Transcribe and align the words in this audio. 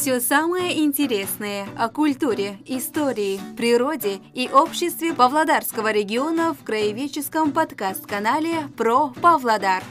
Все 0.00 0.18
самое 0.18 0.82
интересное 0.82 1.68
о 1.76 1.90
культуре, 1.90 2.58
истории, 2.64 3.38
природе 3.54 4.16
и 4.32 4.48
обществе 4.48 5.12
Павлодарского 5.12 5.92
региона 5.92 6.54
в 6.54 6.64
краеведческом 6.64 7.52
подкаст-канале 7.52 8.66
«Про 8.78 9.10
Павлодар». 9.10 9.84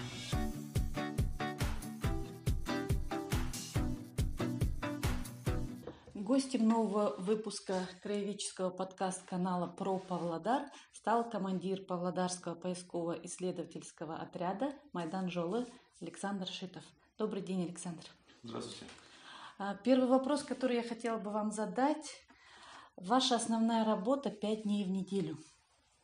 Гостем 6.16 6.68
нового 6.68 7.14
выпуска 7.20 7.88
краеведческого 8.02 8.72
подкаст-канала 8.72 9.68
«Про 9.68 10.00
Павлодар» 10.00 10.64
стал 10.92 11.30
командир 11.30 11.84
Павлодарского 11.84 12.56
поисково-исследовательского 12.56 14.16
отряда 14.16 14.74
«Майдан 14.92 15.30
Жолы» 15.30 15.68
Александр 16.02 16.48
Шитов. 16.48 16.84
Добрый 17.20 17.44
день, 17.44 17.66
Александр. 17.66 18.06
Здравствуйте. 18.42 18.88
А, 19.62 19.76
первый 19.76 20.08
вопрос, 20.08 20.44
который 20.44 20.78
я 20.78 20.84
хотела 20.84 21.18
бы 21.18 21.32
вам 21.32 21.52
задать. 21.52 22.26
Ваша 22.96 23.36
основная 23.36 23.84
работа 23.84 24.30
пять 24.30 24.64
дней 24.64 24.86
в 24.86 24.90
неделю. 24.90 25.38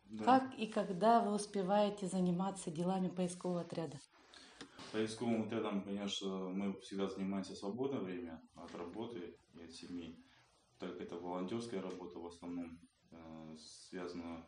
Да. 0.04 0.26
Как 0.26 0.60
и 0.60 0.68
когда 0.68 1.22
вы 1.22 1.34
успеваете 1.34 2.08
заниматься 2.08 2.70
делами 2.70 3.08
поискового 3.08 3.62
отряда? 3.62 3.98
Поисковым 4.92 5.44
отрядом, 5.44 5.84
конечно, 5.84 6.28
мы 6.50 6.74
всегда 6.82 7.08
занимаемся 7.08 7.54
в 7.54 7.58
свободное 7.58 8.02
время 8.02 8.42
от 8.56 8.76
работы 8.76 9.38
и 9.54 9.64
от 9.64 9.72
семьи. 9.72 10.22
Так 10.78 10.92
как 10.92 11.04
это 11.04 11.16
волонтерская 11.16 11.82
работа 11.82 12.20
в 12.20 12.28
основном, 12.28 12.78
э, 13.12 13.56
связана 13.58 14.46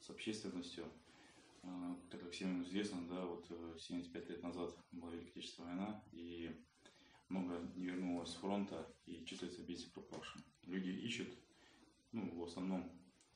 с 0.00 0.10
общественностью. 0.10 0.84
Э, 1.62 1.94
Так 2.10 2.20
как 2.20 2.32
всем 2.32 2.62
известно, 2.62 3.08
да, 3.08 3.24
вот 3.24 3.46
э, 3.50 3.78
75 3.78 4.28
лет 4.28 4.42
назад 4.42 4.76
была 4.92 5.12
Великая 5.12 5.30
Отечественная 5.30 5.74
война, 5.74 6.04
и 6.12 6.54
много 7.30 7.58
не 7.76 7.86
вернулось 7.86 8.30
с 8.30 8.34
фронта 8.34 8.86
и 9.06 9.24
числится 9.24 9.62
без 9.62 9.84
пропавшим. 9.84 10.42
Люди 10.66 10.90
ищут, 10.90 11.28
ну, 12.12 12.30
в 12.34 12.44
основном 12.44 12.90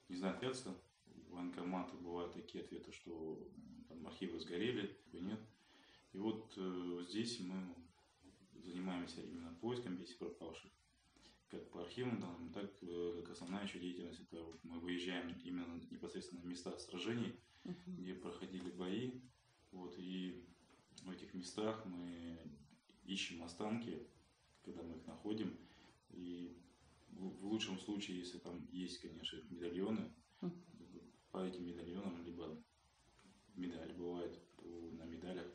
не 0.09 0.17
знают 0.17 0.39
ответства. 0.39 0.75
В 1.07 1.33
военкоматы 1.33 1.97
бывают 1.97 2.33
такие 2.33 2.65
ответы, 2.65 2.93
что 2.93 3.49
там 3.89 4.07
архивы 4.07 4.39
сгорели, 4.39 4.97
нет. 5.13 5.41
И 6.13 6.19
вот 6.19 6.53
э, 6.57 7.05
здесь 7.09 7.41
мы 7.41 7.75
занимаемся 8.63 9.21
именно 9.23 9.55
поиском 9.61 9.97
без 9.97 10.13
пропавших. 10.13 10.71
Как 11.51 11.71
по 11.71 11.83
архивным 11.83 12.21
данным, 12.21 12.53
так 12.53 12.71
э, 12.83 13.23
как 13.23 13.33
основная 13.33 13.65
еще 13.65 13.79
деятельность, 13.79 14.21
это 14.21 14.43
вот 14.43 14.63
мы 14.65 14.79
выезжаем 14.79 15.37
именно 15.45 15.81
непосредственно 15.91 16.43
на 16.43 16.47
места 16.47 16.77
сражений, 16.79 17.35
где 17.87 18.15
проходили 18.15 18.71
бои. 18.71 19.21
Вот, 19.73 19.95
и 19.99 20.45
в 21.03 21.11
этих 21.11 21.35
местах 21.35 21.85
мы 21.85 22.39
ищем 23.07 23.43
останки, 23.43 24.07
когда 24.65 24.83
мы 24.83 24.97
их 24.97 25.07
находим. 25.07 25.57
И 26.11 26.57
в 27.11 27.47
лучшем 27.47 27.79
случае, 27.79 28.19
если 28.19 28.39
там 28.39 28.67
есть, 28.73 29.01
конечно, 29.01 29.39
медальоны, 29.51 30.13
Мгм. 30.41 30.53
по 31.31 31.39
этим 31.45 31.67
медальонам, 31.67 32.23
либо 32.25 32.57
медаль 33.55 33.93
бывает 33.93 34.39
на 34.63 35.05
медалях, 35.05 35.47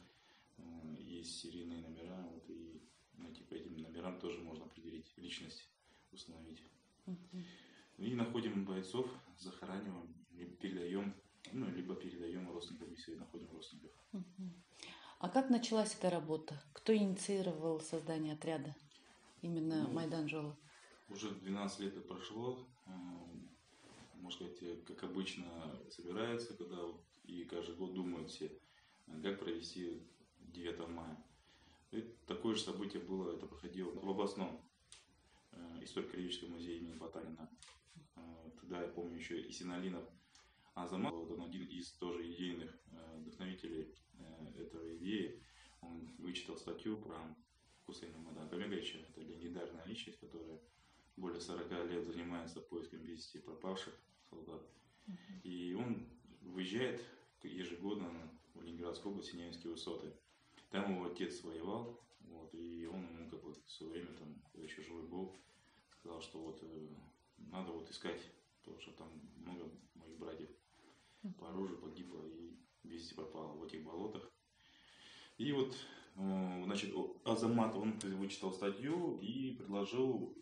э, 0.57 0.95
есть 1.01 1.39
серийные 1.39 1.81
номера, 1.81 2.21
вот, 2.27 2.49
и 2.49 2.81
найти 3.13 3.43
по 3.43 3.53
этим 3.53 3.77
номерам 3.77 4.19
тоже 4.19 4.39
можно 4.39 4.65
определить 4.65 5.11
личность, 5.17 5.69
установить. 6.11 6.63
И 7.97 8.13
находим 8.15 8.65
бойцов, 8.65 9.09
захораниваем, 9.37 10.13
передаем, 10.61 11.13
ну, 11.51 11.69
либо 11.69 11.95
передаем 11.95 12.49
родственникам, 12.49 12.91
если 12.91 13.15
находим 13.15 13.51
родственников. 13.51 13.91
А 15.19 15.27
как 15.27 15.49
началась 15.49 15.93
эта 15.95 16.09
работа? 16.09 16.61
Кто 16.73 16.95
инициировал 16.95 17.81
создание 17.81 18.33
отряда? 18.33 18.73
Именно 19.41 19.83
Ну, 19.83 19.91
Майдан 19.93 20.29
Жола. 20.29 20.55
Уже 21.09 21.31
12 21.31 21.79
лет 21.81 21.97
это 21.97 22.07
прошло. 22.07 22.65
э, 22.85 22.91
Можно 24.21 24.47
сказать, 24.47 24.63
э, 24.63 24.77
как 24.87 25.03
обычно 25.03 25.45
собираются, 25.89 26.53
когда 26.53 26.77
и 27.25 27.43
каждый 27.43 27.75
год 27.75 27.93
думают 27.93 28.31
все, 28.31 28.45
э, 29.07 29.21
как 29.21 29.39
провести 29.39 30.01
9 30.39 30.87
мая. 30.87 31.17
И 31.91 32.01
такое 32.25 32.55
же 32.55 32.61
событие 32.61 33.01
было, 33.01 33.35
это 33.35 33.45
проходило 33.45 33.91
в 33.91 34.09
областном 34.09 34.61
э, 35.51 35.83
историко-краеведческом 35.83 36.51
музее 36.51 36.77
имени 36.77 36.97
Потанина. 36.97 37.49
Тогда 38.61 38.81
я 38.83 38.87
помню 38.87 39.17
еще 39.17 39.41
и 39.41 39.51
Синалинов 39.51 40.03
Азамат, 40.75 41.13
он 41.13 41.41
один 41.41 41.65
из 41.65 41.91
тоже 41.93 42.31
идейных 42.31 42.77
вдохновителей 43.15 43.95
э, 44.19 44.61
этого 44.61 44.95
идеи. 44.97 45.43
Он 45.81 46.07
вычитал 46.17 46.57
статью 46.57 46.97
про 46.97 47.17
Хусейна 47.85 48.17
Мадагомеговича, 48.19 48.99
это 48.99 49.21
легендарная 49.21 49.85
личность, 49.85 50.19
которая 50.19 50.59
более 51.15 51.41
40 51.41 51.71
лет 51.89 52.05
занимается 52.05 52.61
поиском 52.61 52.99
без 52.99 53.17
вести 53.17 53.39
пропавших 53.39 53.93
солдат. 54.29 54.61
И 55.43 55.73
он 55.73 56.07
выезжает 56.41 57.01
ежегодно 57.43 58.09
в 58.53 58.61
Ленинградскую 58.61 59.13
область, 59.13 59.31
Синявинские 59.31 59.71
высоты. 59.71 60.13
Там 60.69 60.93
его 60.93 61.07
отец 61.07 61.43
воевал, 61.43 61.99
вот, 62.19 62.53
и 62.53 62.85
он 62.85 63.05
ему 63.05 63.29
как 63.29 63.41
бы 63.41 63.53
в 63.53 63.71
свое 63.71 63.93
время, 63.93 64.13
там, 64.13 64.35
когда 64.51 64.63
еще 64.63 64.81
живой 64.83 65.07
был, 65.07 65.35
сказал, 65.99 66.21
что 66.21 66.39
вот 66.39 66.59
э, 66.61 66.87
надо 67.37 67.71
вот 67.71 67.89
искать, 67.89 68.21
потому 68.61 68.79
что 68.79 68.91
там 68.91 69.07
много 69.37 69.71
моих 69.95 70.17
братьев 70.17 70.49
по 71.39 71.49
оружию 71.49 71.79
погибло 71.79 72.23
и 72.27 72.55
без 72.83 73.01
вести 73.01 73.15
пропало 73.15 73.53
в 73.53 73.63
этих 73.63 73.83
болотах. 73.83 74.31
И 75.37 75.51
вот, 75.51 75.75
э, 76.15 76.61
значит, 76.65 76.93
Азамат, 77.23 77.75
он 77.75 77.97
вычитал 77.99 78.53
статью 78.53 79.17
и 79.21 79.53
предложил 79.53 80.35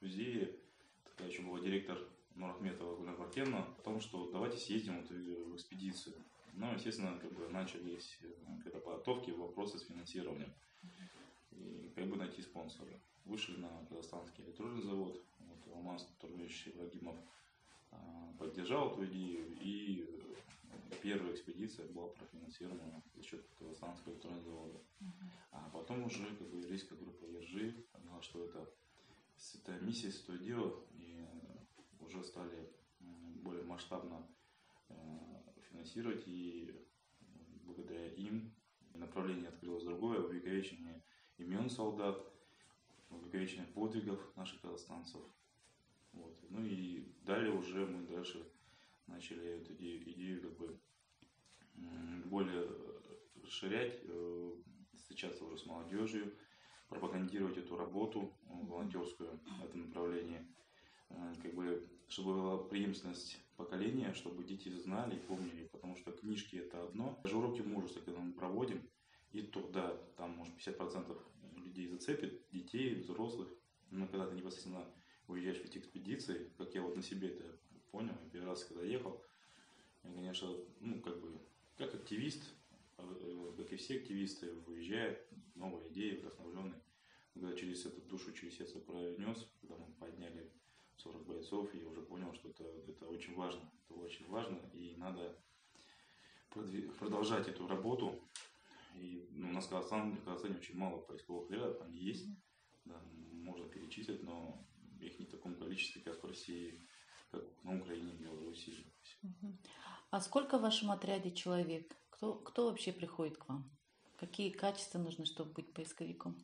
в 0.00 0.02
музее, 0.02 0.56
такая 1.04 1.28
еще 1.28 1.42
была 1.42 1.58
директор 1.60 1.98
Нурахметова 2.34 2.96
Гульнар 2.96 3.16
Бартеновна, 3.16 3.64
о 3.78 3.82
том, 3.82 4.00
что 4.00 4.30
давайте 4.30 4.58
съездим 4.58 5.00
вот 5.00 5.10
в 5.10 5.52
в 5.52 5.56
экспедицию. 5.56 6.14
Ну, 6.54 6.72
естественно, 6.72 7.18
как 7.18 7.32
бы 7.34 7.48
начались 7.48 8.18
э, 8.22 8.26
когда 8.62 8.78
подготовки, 8.78 9.30
вопросы 9.30 9.78
с 9.78 9.86
финансированием. 9.86 10.52
И 11.50 11.92
как 11.94 12.06
бы 12.08 12.16
найти 12.16 12.42
спонсора. 12.42 13.00
Вышли 13.24 13.56
на 13.56 13.84
казахстанский 13.88 14.44
электронный 14.44 14.82
завод, 14.82 15.22
вот, 15.38 15.74
Алмаз 15.74 16.08
Турмевич 16.20 16.68
Ибрагимов 16.68 17.16
а, 17.90 18.32
поддержал 18.38 18.92
эту 18.92 19.04
идею, 19.06 19.56
и 19.60 20.04
э, 20.06 20.25
первая 21.02 21.32
экспедиция 21.32 21.86
была 21.88 22.08
профинансирована 22.08 23.02
за 23.14 23.22
счет 23.22 23.46
казахстанского 23.58 24.12
электронного 24.12 24.42
завода. 24.44 24.80
А 25.50 25.70
потом 25.70 26.04
уже 26.04 26.24
как 26.36 26.48
бы 26.50 26.58
еврейская 26.58 26.96
группа 26.96 27.24
Ержи 27.24 27.86
поняла, 27.92 28.20
что 28.22 28.44
это 28.44 28.68
святая 29.36 29.80
миссия, 29.80 30.10
святое 30.10 30.38
дело, 30.38 30.84
и 30.92 31.26
уже 32.00 32.22
стали 32.24 32.72
более 33.42 33.64
масштабно 33.64 34.26
э, 34.88 34.94
финансировать, 35.70 36.24
и 36.26 36.74
благодаря 37.64 38.12
им 38.14 38.52
направление 38.94 39.48
открылось 39.48 39.84
другое, 39.84 40.20
увековечение 40.20 41.02
имен 41.38 41.68
солдат, 41.70 42.18
увековечение 43.10 43.66
подвигов 43.66 44.20
наших 44.36 44.60
казахстанцев. 44.60 45.22
Вот. 46.12 46.36
Ну 46.48 46.64
и 46.64 47.12
далее 47.22 47.52
уже 47.52 47.86
мы 47.86 48.06
дальше 48.06 48.50
начали 49.06 49.60
эту 49.60 49.74
идею, 49.74 50.10
идею 50.10 50.42
как 50.42 50.56
бы 50.56 50.80
более 52.24 52.68
расширять, 53.42 54.00
э, 54.02 54.52
встречаться 54.96 55.44
уже 55.44 55.58
с 55.58 55.66
молодежью, 55.66 56.34
пропагандировать 56.88 57.58
эту 57.58 57.76
работу 57.76 58.32
э, 58.42 58.52
волонтерскую 58.66 59.38
в 59.60 59.64
этом 59.64 59.86
направлении, 59.86 60.46
Э, 61.10 61.32
как 61.42 61.54
бы, 61.54 61.88
чтобы 62.08 62.34
была 62.34 62.58
преемственность 62.58 63.38
поколения, 63.56 64.12
чтобы 64.14 64.44
дети 64.44 64.68
знали 64.68 65.16
и 65.16 65.20
помнили, 65.20 65.68
потому 65.72 65.96
что 65.96 66.12
книжки 66.12 66.56
это 66.56 66.82
одно. 66.82 67.18
Даже 67.24 67.36
уроки 67.36 67.62
мужества, 67.62 68.00
когда 68.00 68.20
мы 68.20 68.32
проводим, 68.32 68.88
и 69.32 69.42
то, 69.42 69.68
да, 69.68 69.96
там, 70.16 70.32
может, 70.32 70.54
50% 70.54 71.16
людей 71.56 71.88
зацепит, 71.88 72.42
детей, 72.50 72.94
взрослых, 72.94 73.48
но 73.90 74.06
когда 74.08 74.26
ты 74.26 74.34
непосредственно 74.34 74.84
уезжаешь 75.28 75.60
в 75.60 75.64
эти 75.64 75.78
экспедиции, 75.78 76.50
как 76.58 76.74
я 76.74 76.82
вот 76.82 76.96
на 76.96 77.02
себе 77.02 77.28
это 77.28 77.44
понял, 77.90 78.14
я 78.22 78.30
первый 78.30 78.48
раз, 78.48 78.64
когда 78.64 78.82
ехал, 78.84 79.22
я, 80.04 80.12
конечно, 80.12 80.48
ну, 80.80 81.00
как 81.00 81.20
бы, 81.20 81.38
как 81.76 81.94
активист, 81.94 82.42
как 82.96 83.72
и 83.72 83.76
все 83.76 83.96
активисты, 83.96 84.52
выезжают, 84.66 85.18
новые 85.54 85.90
идеи, 85.90 86.16
вдохновленные. 86.16 86.80
Когда 87.34 87.52
через 87.54 87.84
эту 87.84 88.00
душу, 88.02 88.32
через 88.32 88.56
сердце 88.56 88.78
пронес, 88.78 89.46
когда 89.60 89.76
мы 89.76 89.92
подняли 89.94 90.50
40 90.96 91.26
бойцов, 91.26 91.74
я 91.74 91.86
уже 91.86 92.00
понял, 92.02 92.32
что 92.34 92.48
это, 92.48 92.64
это 92.88 93.06
очень 93.08 93.34
важно. 93.34 93.70
Это 93.84 93.94
очень 93.94 94.26
важно, 94.28 94.58
и 94.72 94.94
надо 94.96 95.36
продолжать 96.98 97.48
эту 97.48 97.66
работу. 97.66 98.18
И 98.94 99.28
ну, 99.30 99.50
у 99.50 99.52
нас 99.52 99.66
в 99.66 99.70
Казахстане, 99.70 100.16
в 100.16 100.24
Казахстане 100.24 100.56
очень 100.56 100.76
мало 100.76 100.98
поисковых 100.98 101.44
отрядов, 101.44 101.80
они 101.82 101.98
есть, 101.98 102.26
да, 102.86 102.98
можно 103.32 103.68
перечислить, 103.68 104.22
но 104.22 104.66
их 105.00 105.18
не 105.18 105.26
в 105.26 105.30
таком 105.30 105.54
количестве, 105.56 106.00
как 106.00 106.22
в 106.22 106.26
России, 106.26 106.80
на 107.62 107.78
Украине, 107.78 108.12
Беларуси. 108.14 108.72
А 110.10 110.20
сколько 110.20 110.58
в 110.58 110.62
вашем 110.62 110.90
отряде 110.90 111.30
человек? 111.32 111.96
Кто, 112.10 112.34
кто 112.34 112.66
вообще 112.66 112.92
приходит 112.92 113.36
к 113.36 113.48
вам? 113.48 113.70
Какие 114.16 114.50
качества 114.50 114.98
нужны, 114.98 115.26
чтобы 115.26 115.52
быть 115.52 115.72
поисковиком? 115.72 116.36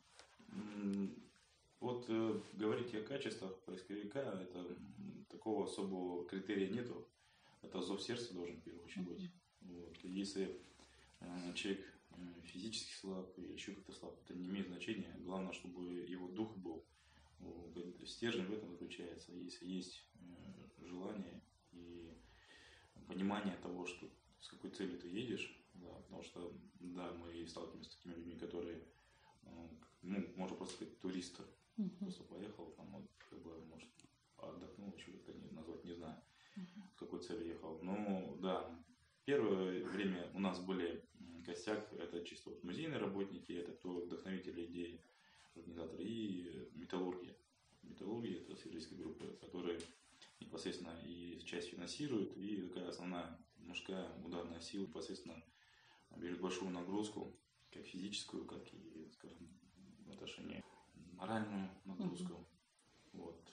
Вот 1.80 2.04
э, 2.08 2.40
говорить 2.52 2.94
о 2.94 3.02
качествах 3.02 3.58
поисковика, 3.64 4.20
это 4.20 4.76
такого 5.28 5.64
особого 5.64 6.24
критерия 6.28 6.68
нету. 6.68 7.08
Это 7.62 7.80
зов 7.80 8.02
сердца 8.02 8.34
должен 8.34 8.56
в 8.56 8.62
первую 8.62 8.84
очередь 8.84 9.08
быть. 9.08 9.30
Вот. 9.62 9.96
Если 10.04 10.60
э, 11.20 11.54
человек 11.54 11.84
э, 12.10 12.14
физически 12.44 12.92
слаб 12.92 13.36
или 13.38 13.52
еще 13.52 13.72
как-то 13.72 13.92
слаб, 13.92 14.16
это 14.24 14.34
не 14.34 14.46
имеет 14.46 14.68
значения. 14.68 15.12
Главное, 15.20 15.52
чтобы 15.52 15.82
его 15.84 16.28
дух 16.28 16.56
был. 16.56 16.84
Стержень 18.06 18.46
в 18.46 18.52
этом 18.52 18.70
заключается. 18.70 19.32
Если 19.32 19.66
есть 19.66 20.04
э, 20.14 20.86
желание 20.86 21.42
и 21.70 22.12
понимание 23.06 23.56
того, 23.62 23.86
что 23.86 24.08
с 24.40 24.48
какой 24.48 24.70
целью 24.70 24.98
ты 24.98 25.08
едешь, 25.08 25.62
да, 25.74 25.88
потому 25.88 26.22
что, 26.22 26.52
да, 26.80 27.12
мы 27.12 27.46
сталкиваемся 27.46 27.90
с 27.90 27.96
такими 27.96 28.14
людьми, 28.14 28.36
которые, 28.36 28.82
э, 29.44 29.68
ну, 30.02 30.26
можно 30.36 30.56
просто 30.56 30.74
сказать, 30.74 30.98
туристы, 31.00 31.42
uh-huh. 31.78 31.98
просто 31.98 32.24
поехал, 32.24 32.72
там, 32.72 32.90
вот, 32.92 33.10
как 33.30 33.40
бы, 33.42 33.64
может, 33.66 33.88
отдохнул, 34.36 34.92
еще 34.94 35.12
как-то 35.12 35.32
не, 35.32 35.50
назвать, 35.50 35.84
не 35.84 35.94
знаю, 35.94 36.20
uh-huh. 36.56 36.94
с 36.94 36.98
какой 36.98 37.20
целью 37.20 37.46
ехал. 37.46 37.78
Ну, 37.82 38.38
да, 38.40 38.68
первое 39.24 39.84
время 39.84 40.30
у 40.34 40.40
нас 40.40 40.60
были 40.60 41.04
костяк, 41.44 41.92
это 41.94 42.24
чисто 42.24 42.50
вот 42.50 42.62
музейные 42.64 42.98
работники, 42.98 43.52
это 43.52 43.72
кто 43.72 44.00
вдохновители 44.00 44.66
идеи, 44.66 45.00
организаторы, 45.54 46.04
и 46.04 46.70
металлурги. 46.75 47.34
Металлурги 47.82 48.34
это 48.34 48.56
сибирская 48.56 48.99
группа, 48.99 49.26
которые 49.37 49.81
непосредственно 50.40 50.99
и 51.04 51.40
часть 51.44 51.69
финансирует, 51.70 52.37
и 52.37 52.69
такая 52.69 52.88
основная 52.88 53.38
мужская 53.58 54.10
ударная 54.25 54.60
сила 54.60 54.87
непосредственно 54.87 55.43
берет 56.16 56.40
большую 56.40 56.70
нагрузку, 56.70 57.34
как 57.70 57.84
физическую, 57.84 58.44
как 58.44 58.62
и, 58.72 59.08
скажем, 59.12 59.49
в 60.06 60.10
отношении 60.10 60.62
моральную 61.14 61.70
нагрузку. 61.84 62.32
Uh-huh. 62.32 62.46
Вот. 63.12 63.49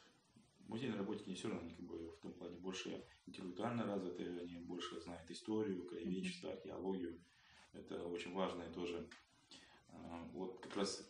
Музейные 0.67 0.99
работники 0.99 1.29
не 1.29 1.35
все 1.35 1.47
равно, 1.47 1.63
они 1.63 1.73
как 1.73 1.85
бы 1.85 2.11
в 2.11 2.19
том 2.19 2.33
плане 2.33 2.57
больше 2.57 3.03
интеллектуально 3.25 3.85
развиты, 3.85 4.23
они 4.39 4.59
больше 4.59 4.99
знают 5.01 5.29
историю, 5.31 5.85
краеведчество, 5.87 6.51
археологию. 6.51 7.19
Это 7.73 8.03
очень 8.05 8.33
важно 8.33 8.63
и 8.63 8.73
тоже. 8.73 9.09
А, 9.89 10.29
вот 10.33 10.59
как 10.59 10.75
раз 10.75 11.09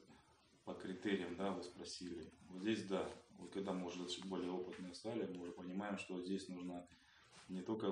по 0.70 0.76
критериям, 0.76 1.36
да, 1.36 1.52
вы 1.52 1.64
спросили. 1.64 2.32
Вот 2.50 2.62
здесь, 2.62 2.84
да, 2.84 3.10
вот 3.40 3.52
когда 3.52 3.74
мы 3.74 3.88
уже 3.88 4.06
более 4.26 4.52
опытные 4.52 4.94
стали, 4.94 5.26
мы 5.26 5.42
уже 5.42 5.52
понимаем, 5.52 5.98
что 5.98 6.22
здесь 6.22 6.48
нужно 6.48 6.88
не 7.48 7.64
только 7.64 7.88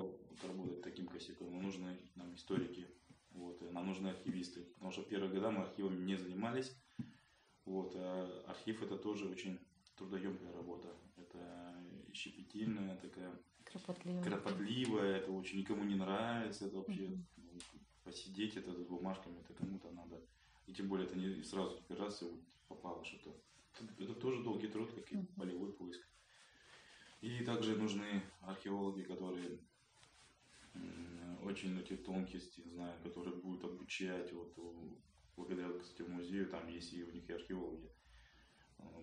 работать 0.46 0.80
таким 0.82 1.08
косяком, 1.08 1.50
но 1.52 1.60
нужны 1.60 1.98
нам 2.14 2.32
историки, 2.36 2.86
вот, 3.32 3.60
нам 3.72 3.88
нужны 3.88 4.10
архивисты. 4.10 4.60
Потому 4.74 4.92
что 4.92 5.02
первые 5.02 5.32
года 5.32 5.50
мы 5.50 5.64
архивами 5.64 6.04
не 6.04 6.16
занимались. 6.16 6.72
Вот, 7.64 7.94
а 7.96 8.44
архив 8.46 8.80
это 8.80 8.96
тоже 8.96 9.26
очень 9.26 9.58
трудоемкая 9.96 10.52
работа. 10.52 10.94
Это 11.16 11.74
щепетильная, 12.14 12.96
такая 12.98 13.32
кропотливая. 13.64 14.22
кропотливая, 14.22 15.16
это 15.16 15.32
очень 15.32 15.58
никому 15.58 15.82
не 15.82 15.96
нравится, 15.96 16.66
это 16.66 16.76
вообще 16.76 17.10
посидеть 18.04 18.56
это 18.56 18.72
с 18.72 18.84
бумажками, 18.84 19.40
это 19.40 19.52
кому-то 19.52 19.90
надо. 19.90 20.22
И 20.68 20.74
тем 20.74 20.88
более 20.88 21.06
это 21.06 21.16
не 21.16 21.42
сразу 21.42 21.82
раз 21.88 22.22
и 22.22 22.26
вот 22.26 22.40
попало 22.68 23.02
что-то. 23.02 23.34
Это 23.98 24.14
тоже 24.14 24.42
долгий 24.44 24.68
труд, 24.68 24.92
как 24.92 25.10
и 25.10 25.16
болевой 25.34 25.72
поиск. 25.72 26.06
И 27.22 27.42
также 27.42 27.74
нужны 27.74 28.22
археологи, 28.42 29.02
которые 29.02 29.58
очень 31.42 31.80
эти 31.80 31.96
тонкости 31.96 32.60
знают, 32.68 33.00
которые 33.02 33.36
будут 33.36 33.64
обучать. 33.64 34.30
Вот, 34.32 34.54
благодаря, 35.36 35.72
кстати, 35.78 36.02
музею, 36.02 36.50
там 36.50 36.68
есть 36.68 36.92
и 36.92 37.02
у 37.02 37.10
них 37.12 37.28
и 37.28 37.32
археологи. 37.32 37.90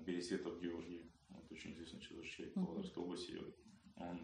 Бересветов 0.06 0.62
Георгий, 0.62 1.12
вот 1.30 1.52
очень 1.52 1.74
известный 1.74 2.00
человек 2.00 2.52
в 2.52 2.54
Павлодарской 2.54 3.04
области. 3.04 3.42
Он 3.96 4.20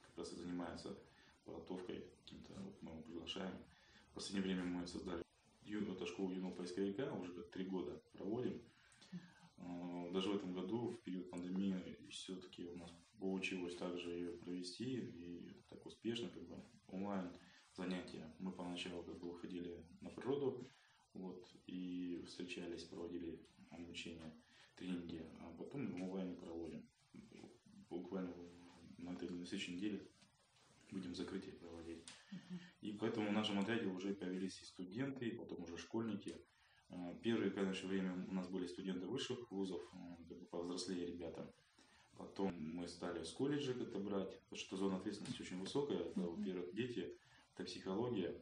как 0.00 0.16
раз 0.16 0.32
и 0.32 0.36
занимается 0.36 0.98
подготовкой 1.44 2.10
каким-то, 2.20 2.54
вот 2.54 2.82
мы 2.82 2.92
его 2.92 3.02
приглашаем. 3.02 3.54
В 4.10 4.14
последнее 4.14 4.42
время 4.42 4.64
мы 4.64 4.86
создали 4.86 5.22
это 5.86 6.06
школу 6.06 6.32
юного 6.32 6.54
поисковика, 6.54 7.12
уже 7.12 7.32
как 7.32 7.50
три 7.50 7.64
года 7.64 8.02
проводим. 8.12 8.60
А, 9.58 10.10
даже 10.12 10.30
в 10.30 10.36
этом 10.36 10.52
году, 10.52 10.90
в 10.90 11.02
период 11.02 11.30
пандемии, 11.30 11.96
все-таки 12.10 12.66
у 12.66 12.76
нас 12.76 12.90
получилось 13.18 13.76
также 13.76 14.10
ее 14.10 14.32
провести 14.32 15.00
и 15.00 15.62
так 15.68 15.84
успешно, 15.86 16.28
как 16.28 16.46
бы 16.46 16.56
онлайн 16.88 17.30
занятия. 17.76 18.34
Мы 18.38 18.52
поначалу 18.52 19.02
как 19.02 19.18
бы 19.18 19.30
выходили 19.30 19.84
на 20.00 20.10
природу, 20.10 20.66
вот, 21.14 21.48
и 21.66 22.22
встречались, 22.26 22.84
проводили 22.84 23.40
обучение, 23.70 24.32
тренинги, 24.76 25.24
а 25.40 25.50
потом 25.58 26.00
онлайн 26.02 26.36
проводим. 26.36 26.88
Буквально 27.90 28.34
на 28.98 29.10
этой 29.10 29.30
на 29.30 29.46
следующей 29.46 29.74
неделе 29.74 30.08
будем 30.90 31.14
закрытие 31.14 31.54
проводить. 31.54 32.04
И 32.80 32.92
поэтому 32.92 33.28
в 33.28 33.32
нашем 33.32 33.58
отряде 33.58 33.86
уже 33.86 34.14
появились 34.14 34.60
и 34.60 34.64
студенты, 34.64 35.28
и 35.28 35.36
потом 35.36 35.62
уже 35.62 35.76
школьники. 35.76 36.36
А, 36.90 37.14
первые, 37.22 37.50
конечно, 37.50 37.88
время 37.88 38.14
у 38.28 38.34
нас 38.34 38.48
были 38.48 38.66
студенты 38.66 39.06
высших 39.06 39.50
вузов, 39.50 39.82
как 40.28 40.38
бы 40.38 40.46
повзрослее 40.46 41.06
ребята. 41.06 41.52
Потом 42.16 42.52
мы 42.58 42.88
стали 42.88 43.22
с 43.22 43.30
колледжа 43.32 43.72
это 43.72 43.98
брать, 43.98 44.40
потому 44.42 44.58
что 44.58 44.76
зона 44.76 44.96
ответственности 44.96 45.42
очень 45.42 45.60
высокая. 45.60 45.98
Это, 45.98 46.20
во-первых, 46.20 46.74
дети, 46.74 47.16
это 47.54 47.64
психология. 47.64 48.40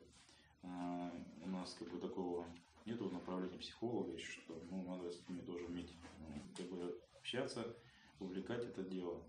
А, 0.62 1.12
у 1.43 1.49
нас 1.49 1.75
как 1.75 1.91
бы 1.91 1.99
такого 1.99 2.47
нету 2.87 3.11
направления 3.11 3.59
психолога, 3.59 4.12
еще 4.12 4.41
что 4.41 4.62
ну, 4.71 4.83
надо 4.85 5.11
с 5.11 5.29
ними 5.29 5.41
тоже 5.41 5.65
уметь 5.67 5.93
ну, 6.21 6.43
как 6.56 6.71
бы 6.71 7.00
общаться, 7.19 7.77
увлекать 8.21 8.65
это 8.65 8.83
дело. 8.83 9.23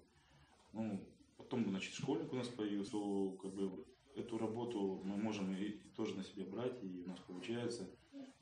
Ну, 0.73 1.05
потом, 1.37 1.67
значит, 1.69 1.93
школьник 1.93 2.31
у 2.31 2.35
нас 2.35 2.47
появился, 2.47 2.97
как 3.41 3.53
бы 3.53 3.85
эту 4.17 4.37
работу 4.37 5.01
мы 5.03 5.17
можем 5.17 5.55
и 5.55 5.71
тоже 5.95 6.15
на 6.15 6.23
себя 6.23 6.45
брать, 6.45 6.83
и 6.83 7.03
у 7.05 7.07
нас 7.07 7.19
получается. 7.19 7.89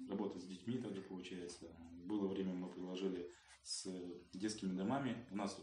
Работать 0.09 0.41
с 0.41 0.45
детьми 0.45 0.77
также 0.77 1.01
получается. 1.01 1.67
Было 2.05 2.27
время, 2.27 2.53
мы 2.53 2.69
приложили 2.69 3.31
с 3.63 3.87
детскими 4.33 4.75
домами. 4.75 5.25
У 5.31 5.35
нас 5.35 5.59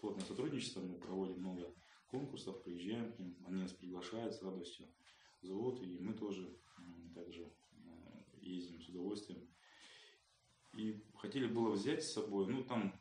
плотное 0.00 0.24
сотрудничество, 0.24 0.80
мы 0.80 0.98
проводим 0.98 1.40
много 1.40 1.72
конкурсов, 2.08 2.62
приезжаем 2.62 3.12
к 3.12 3.18
ним, 3.18 3.36
они 3.46 3.62
нас 3.62 3.72
приглашают 3.72 4.34
с 4.34 4.42
радостью, 4.42 4.86
зовут, 5.40 5.82
и 5.82 5.98
мы 5.98 6.12
тоже 6.12 6.58
также 7.14 7.42
э, 7.42 7.48
ездим 8.40 8.80
с 8.80 8.88
удовольствием. 8.88 9.40
И 10.74 11.02
хотели 11.16 11.46
было 11.46 11.70
взять 11.70 12.02
с 12.02 12.12
собой, 12.12 12.46
ну 12.46 12.64
там, 12.64 12.98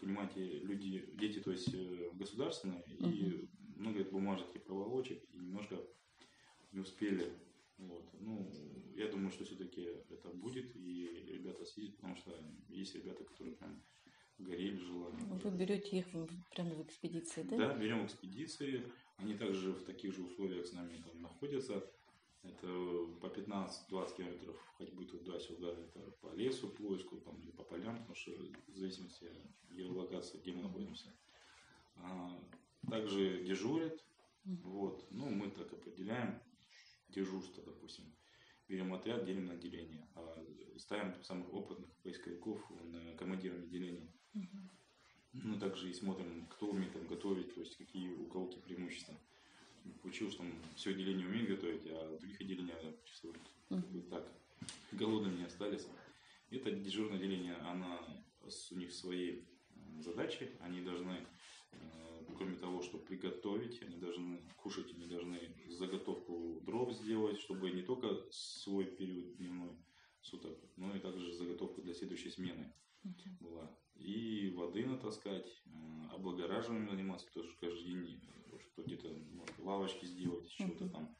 понимаете, 0.00 0.60
люди, 0.60 1.10
дети, 1.14 1.40
то 1.40 1.50
есть 1.50 1.72
э, 1.74 2.10
государственные, 2.14 2.82
uh-huh. 2.82 3.12
и 3.12 3.48
много 3.82 4.04
бумажек 4.04 4.46
и 4.54 4.58
проволочек, 4.58 5.22
и 5.32 5.38
немножко 5.38 5.76
не 6.72 6.80
успели. 6.80 7.32
Вот. 7.78 8.04
Ну, 8.20 8.50
я 8.94 9.08
думаю, 9.08 9.30
что 9.30 9.44
все-таки 9.44 9.82
это 10.08 10.28
будет, 10.28 10.76
и 10.76 11.08
ребята 11.26 11.64
съездят, 11.64 11.96
потому 11.96 12.16
что 12.16 12.30
есть 12.68 12.94
ребята, 12.94 13.24
которые 13.24 13.56
прям 13.56 13.82
горели 14.38 14.76
желанием. 14.76 15.38
Вы 15.38 15.50
берете 15.50 15.98
их 15.98 16.06
прямо 16.50 16.74
в 16.74 16.82
экспедиции, 16.82 17.42
да? 17.42 17.56
Да, 17.56 17.74
берем 17.74 18.04
экспедиции. 18.06 18.84
Они 19.16 19.34
также 19.34 19.72
в 19.72 19.84
таких 19.84 20.14
же 20.14 20.22
условиях 20.22 20.66
с 20.66 20.72
нами 20.72 21.02
там 21.02 21.20
находятся. 21.20 21.84
Это 22.42 22.66
по 23.20 23.26
15-20 23.26 24.16
километров 24.16 24.74
ходьбы 24.76 25.04
туда-сюда, 25.04 25.68
это 25.68 26.10
по 26.20 26.34
лесу, 26.34 26.68
поиску, 26.68 27.20
там, 27.20 27.40
или 27.40 27.52
по 27.52 27.62
полям, 27.62 27.96
потому 27.98 28.16
что 28.16 28.32
в 28.66 28.76
зависимости 28.76 29.26
от 29.26 29.76
геолокации, 29.76 30.38
где 30.38 30.52
мы 30.52 30.62
находимся. 30.62 31.12
Также 32.88 33.44
дежурят. 33.44 34.04
Вот. 34.44 35.06
Ну, 35.10 35.30
мы 35.30 35.50
так 35.50 35.72
определяем 35.72 36.40
дежурство, 37.08 37.62
допустим. 37.64 38.04
Берем 38.68 38.92
отряд, 38.94 39.24
делим 39.24 39.46
на 39.46 39.54
отделение. 39.54 40.08
А 40.14 40.44
ставим 40.78 41.22
самых 41.22 41.52
опытных 41.52 41.90
поисковиков 42.02 42.60
на 42.84 43.14
командирами 43.16 43.64
отделений. 43.64 44.10
Ну, 45.32 45.58
также 45.58 45.90
и 45.90 45.94
смотрим, 45.94 46.46
кто 46.46 46.68
умеет 46.68 46.92
там 46.92 47.06
готовить, 47.06 47.54
то 47.54 47.60
есть 47.60 47.76
какие 47.76 48.12
у 48.14 48.26
кого 48.26 48.46
какие 48.46 48.62
преимущества. 48.62 49.14
Получилось, 50.02 50.34
что 50.34 50.44
все 50.76 50.90
отделения 50.90 51.24
умеют 51.24 51.50
готовить, 51.50 51.86
а 51.86 52.18
других 52.18 52.40
чувствуют 53.04 53.38
как 53.68 53.90
бы 53.90 54.02
так, 54.02 54.30
голодными 54.92 55.38
не 55.38 55.44
остались. 55.44 55.86
Это 56.50 56.70
дежурное 56.70 57.16
отделение, 57.16 57.54
она, 57.56 57.98
у 58.42 58.74
них 58.76 58.92
свои 58.92 59.42
задачи, 60.00 60.50
они 60.60 60.82
должны, 60.82 61.12
э, 61.12 61.24
кроме 62.36 62.56
того, 62.56 62.82
чтобы 62.82 63.04
приготовить, 63.04 63.82
они 63.82 63.96
должны 63.96 64.42
кушать, 64.56 64.92
они 64.94 65.06
должны 65.06 65.38
заготовку 65.68 66.60
дров 66.62 66.92
сделать, 66.92 67.38
чтобы 67.38 67.70
не 67.70 67.82
только 67.82 68.08
свой 68.30 68.86
период 68.86 69.36
дневной 69.36 69.76
суток, 70.20 70.58
но 70.76 70.94
и 70.94 70.98
также 70.98 71.32
заготовку 71.32 71.82
для 71.82 71.94
следующей 71.94 72.30
смены 72.30 72.72
была. 73.40 73.70
И 73.94 74.52
воды 74.56 74.86
натаскать, 74.86 75.62
э, 75.66 76.08
облагораживанием 76.12 76.88
заниматься, 76.88 77.28
что 77.28 77.42
каждый 77.60 77.84
день 77.84 78.20
что 78.72 78.82
где-то 78.82 79.08
может, 79.32 79.58
лавочки 79.58 80.06
сделать, 80.06 80.50
что-то 80.50 80.88
там, 80.88 81.14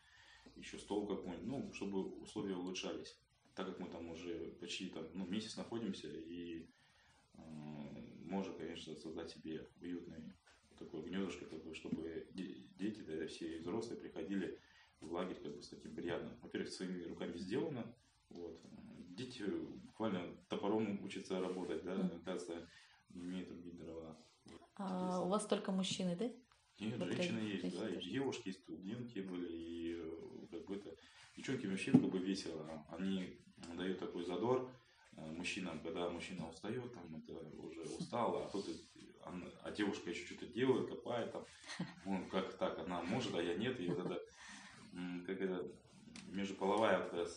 еще 0.56 0.78
стол 0.78 1.06
какой-нибудь, 1.06 1.47
ну, 1.47 1.73
чтобы 1.73 2.02
условия 2.21 2.56
улучшались. 2.56 3.16
Так 3.54 3.66
как 3.66 3.78
мы 3.78 3.88
там 3.88 4.09
уже 4.09 4.56
почти 4.61 4.88
там, 4.88 5.06
ну, 5.14 5.26
месяц 5.26 5.56
находимся, 5.56 6.09
и 6.09 6.66
э, 7.35 7.40
можно, 8.25 8.54
конечно, 8.54 8.97
создать 8.97 9.30
себе 9.30 9.68
уютный 9.80 10.32
такое 10.85 11.03
гнездышко, 11.03 11.47
такое, 11.47 11.75
чтобы 11.75 12.27
дети, 12.33 13.01
да, 13.01 13.27
все 13.27 13.59
взрослые 13.59 14.01
приходили 14.01 14.59
в 15.01 15.12
лагерь 15.12 15.41
как 15.43 15.57
бы 15.57 15.62
с 15.62 15.69
таким 15.69 15.95
приятным. 15.95 16.39
Во-первых, 16.41 16.71
своими 16.71 17.05
руками 17.05 17.37
сделано, 17.37 17.95
вот. 18.31 18.61
Дети 19.11 19.43
буквально 19.43 20.37
топором 20.49 21.05
учатся 21.05 21.41
работать, 21.41 21.85
да, 21.85 21.95
оказывается, 21.95 22.69
не 23.11 23.23
умеют 23.23 23.51
рубить 23.51 23.77
дрова. 23.77 24.17
А 24.77 25.21
у 25.23 25.29
вас 25.29 25.47
только 25.47 25.71
мужчины, 25.71 26.17
да? 26.17 26.31
Нет, 26.81 26.99
вот 26.99 27.12
женщины 27.12 27.41
есть, 27.41 27.65
есть, 27.65 27.79
да, 27.79 27.89
и 27.89 28.01
девушки, 28.03 28.49
и 28.49 28.53
студентки 28.53 29.19
были, 29.21 29.49
и 29.53 30.49
как 30.51 30.65
бы 30.67 30.77
это... 30.77 30.97
Девчонки 31.37 31.67
вообще 31.67 31.93
как 31.93 32.11
бы 32.11 32.19
весело, 32.19 32.87
они 32.91 33.39
дают 33.75 33.99
такой 33.99 34.23
задор 34.23 34.71
э, 35.17 35.33
мужчинам, 35.33 35.81
когда 35.81 36.11
мужчина 36.11 36.47
устает, 36.49 36.93
там 36.93 37.17
это 37.17 37.33
уже 37.57 37.83
устал, 37.83 38.37
а 38.37 38.51
тут 38.51 38.67
а 39.62 39.71
девушка 39.71 40.11
еще 40.11 40.26
что-то 40.26 40.47
делает, 40.47 40.88
копает 40.88 41.33
там, 41.33 41.45
он 42.07 42.29
как 42.29 42.57
так, 42.59 42.79
она 42.79 43.02
может, 43.02 43.35
а 43.35 43.43
я 43.43 43.55
нет, 43.55 43.79
и 43.81 43.88
вот 43.88 43.99
это, 44.00 44.21
как 45.26 45.41
это, 45.41 45.73
межполовая 46.29 47.02
вот 47.02 47.12
эта, 47.14 47.31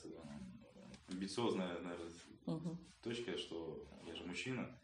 амбициозная, 1.10 1.80
наверное, 1.80 2.12
угу. 2.46 2.78
точка, 3.02 3.38
что 3.38 3.88
я 4.06 4.16
же 4.16 4.24
мужчина, 4.26 4.80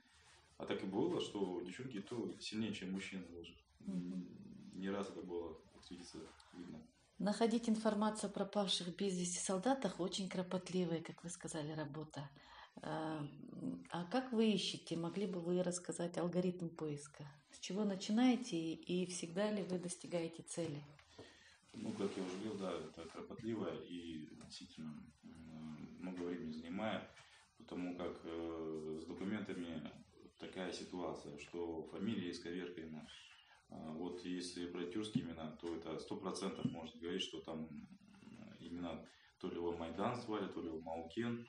а 0.58 0.66
так 0.66 0.84
и 0.84 0.86
было, 0.86 1.20
что 1.20 1.62
девчонки 1.62 2.02
то 2.02 2.34
сильнее, 2.40 2.74
чем 2.74 2.92
мужчины 2.92 3.26
даже. 3.30 3.56
Угу. 3.88 4.28
Не 4.76 4.90
раз 4.90 5.10
это 5.10 5.22
было, 5.22 5.58
видится, 5.90 6.18
видно. 6.54 6.80
Находить 7.20 7.70
информацию 7.70 8.30
о 8.30 8.34
пропавших 8.34 8.96
без 8.96 9.20
вести 9.20 9.40
солдатах 9.40 10.00
очень 10.00 10.28
кропотливая, 10.28 11.02
как 11.02 11.24
вы 11.24 11.30
сказали, 11.30 11.72
работа. 11.72 12.30
А, 12.78 13.26
а 13.92 14.06
как 14.06 14.32
вы 14.32 14.52
ищете? 14.52 14.96
Могли 14.98 15.28
бы 15.28 15.40
вы 15.40 15.62
рассказать 15.64 16.18
алгоритм 16.18 16.70
поиска? 16.70 17.26
С 17.52 17.60
чего 17.60 17.84
начинаете 17.84 18.58
и 18.58 19.06
всегда 19.06 19.52
ли 19.52 19.64
вы 19.64 19.80
достигаете 19.80 20.44
цели? 20.44 20.84
Ну, 21.74 21.92
как 21.94 22.12
я 22.18 22.24
уже 22.24 22.38
говорил, 22.38 22.58
да, 22.58 22.74
это 22.74 23.10
кропотливо 23.10 23.70
и 23.88 24.28
действительно 24.44 24.94
много 26.00 26.24
времени 26.24 26.52
занимает, 26.52 27.04
потому 27.58 27.96
как 27.96 28.20
э, 28.26 29.00
с 29.02 29.06
документами 29.06 29.82
такая 30.38 30.74
ситуация, 30.74 31.38
что 31.38 31.84
фамилия 31.84 32.32
исковеркана. 32.32 33.08
Вот 33.70 34.26
если 34.26 34.70
брать 34.70 34.92
тюркские 34.92 35.24
имена, 35.24 35.56
то 35.62 35.74
это 35.74 35.98
сто 36.00 36.18
процентов 36.18 36.66
может 36.66 36.98
говорить, 36.98 37.22
что 37.22 37.40
там 37.40 37.70
имена 38.60 39.06
то 39.40 39.48
ли 39.48 39.56
его 39.56 39.76
Майдан 39.78 40.16
звали, 40.22 40.48
то 40.48 40.62
ли 40.62 40.68
его 40.68 40.82
Маукен, 40.82 41.48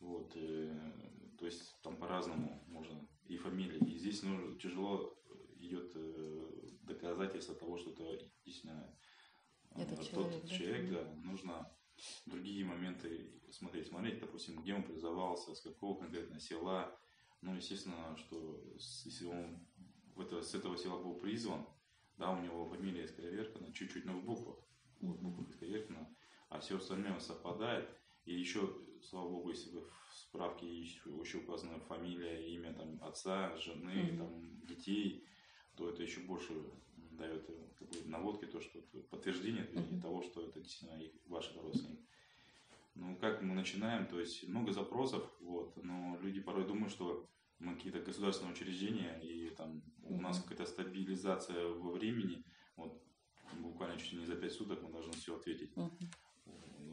вот, 0.00 0.32
э, 0.34 1.34
то 1.38 1.46
есть 1.46 1.80
там 1.82 1.96
по-разному 1.96 2.62
можно 2.68 3.06
и 3.26 3.36
фамилии. 3.36 3.92
И 3.92 3.98
здесь 3.98 4.22
ну, 4.22 4.56
тяжело 4.56 5.16
идет 5.58 5.92
э, 5.94 6.50
доказательство 6.82 7.54
того, 7.54 7.78
что 7.78 7.90
это 7.90 8.18
действительно 8.44 8.96
э, 9.76 9.82
Этот 9.82 9.98
тот 9.98 10.30
человек, 10.30 10.46
человек, 10.48 10.90
да, 10.90 11.14
нужно 11.22 11.70
другие 12.26 12.64
моменты 12.64 13.40
смотреть. 13.50 13.88
Смотреть, 13.88 14.20
допустим, 14.20 14.60
где 14.62 14.74
он 14.74 14.82
призывался, 14.82 15.54
с 15.54 15.60
какого 15.60 16.00
конкретно 16.00 16.40
села. 16.40 16.98
Ну, 17.42 17.54
естественно, 17.54 18.16
что 18.16 18.62
если 18.76 19.26
он 19.26 19.66
в 20.14 20.20
это, 20.20 20.42
с 20.42 20.54
этого 20.54 20.76
села 20.76 21.02
был 21.02 21.14
призван, 21.14 21.66
да, 22.16 22.30
у 22.30 22.42
него 22.42 22.66
фамилия 22.66 23.04
исковеркана, 23.04 23.72
чуть-чуть, 23.72 24.04
но 24.04 24.12
в 24.18 24.24
буквах, 24.24 24.58
в 25.00 25.22
буквах 25.22 25.48
исковеркана, 25.48 26.14
а 26.48 26.60
все 26.60 26.76
остальное 26.76 27.18
совпадает. 27.20 27.88
И 28.24 28.34
еще 28.34 28.76
слава 29.02 29.28
богу, 29.28 29.50
если 29.50 29.70
вы 29.70 29.80
в 29.82 30.14
справке 30.14 30.66
еще, 30.66 31.38
указана 31.38 31.78
фамилия, 31.80 32.54
имя 32.54 32.72
там, 32.72 32.98
отца, 33.02 33.56
жены, 33.56 33.90
mm-hmm. 33.90 34.18
там, 34.18 34.66
детей, 34.66 35.24
то 35.76 35.88
это 35.88 36.02
еще 36.02 36.20
больше 36.20 36.52
дает 37.12 37.46
как 37.78 37.88
бы, 37.88 38.08
наводки, 38.08 38.46
то, 38.46 38.60
что 38.60 38.80
подтверждение 39.10 39.64
mm-hmm. 39.64 40.00
того, 40.00 40.22
что 40.22 40.42
это 40.42 40.60
действительно 40.60 41.00
их, 41.00 41.12
ваши 41.26 41.58
родственники. 41.60 42.06
Ну, 42.94 43.16
как 43.16 43.42
мы 43.42 43.54
начинаем, 43.54 44.06
то 44.06 44.20
есть 44.20 44.48
много 44.48 44.72
запросов, 44.72 45.24
вот, 45.40 45.76
но 45.82 46.18
люди 46.20 46.40
порой 46.40 46.66
думают, 46.66 46.92
что 46.92 47.28
мы 47.58 47.74
какие-то 47.74 48.00
государственные 48.00 48.52
учреждения, 48.52 49.20
и 49.22 49.50
там 49.50 49.76
mm-hmm. 49.76 50.16
у 50.16 50.20
нас 50.20 50.42
какая-то 50.42 50.66
стабилизация 50.66 51.66
во 51.66 51.92
времени, 51.92 52.44
вот, 52.76 53.02
буквально 53.58 53.98
чуть 53.98 54.18
не 54.18 54.26
за 54.26 54.36
пять 54.36 54.52
суток 54.52 54.82
мы 54.82 54.90
должны 54.90 55.12
все 55.12 55.36
ответить. 55.36 55.72
Mm-hmm. 55.74 56.08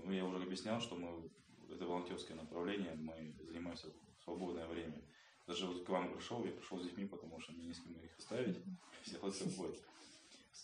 Ну, 0.06 0.12
я 0.12 0.26
уже 0.26 0.42
объяснял, 0.42 0.80
что 0.80 0.96
мы 0.96 1.30
это 1.70 1.86
волонтерское 1.86 2.36
направление, 2.38 2.96
мы 2.96 3.36
занимаемся 3.46 3.88
в 4.20 4.24
свободное 4.24 4.68
время. 4.68 5.02
Даже 5.46 5.66
вот 5.66 5.86
к 5.86 5.90
вам 5.90 6.14
пришел, 6.14 6.44
я 6.44 6.52
пришел 6.52 6.80
с 6.80 6.84
детьми, 6.84 7.06
потому 7.06 7.40
что 7.40 7.54
мне 7.54 7.68
не 7.68 7.74
с 7.74 7.80
кем 7.80 7.94
их 7.94 8.18
оставить, 8.18 8.58
все 9.04 9.32
с 9.32 9.38
собой. 9.38 9.80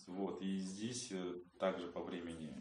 Вот, 0.08 0.42
и 0.42 0.58
здесь 0.58 1.12
э, 1.12 1.42
также 1.60 1.88
по 1.88 2.04
времени. 2.04 2.54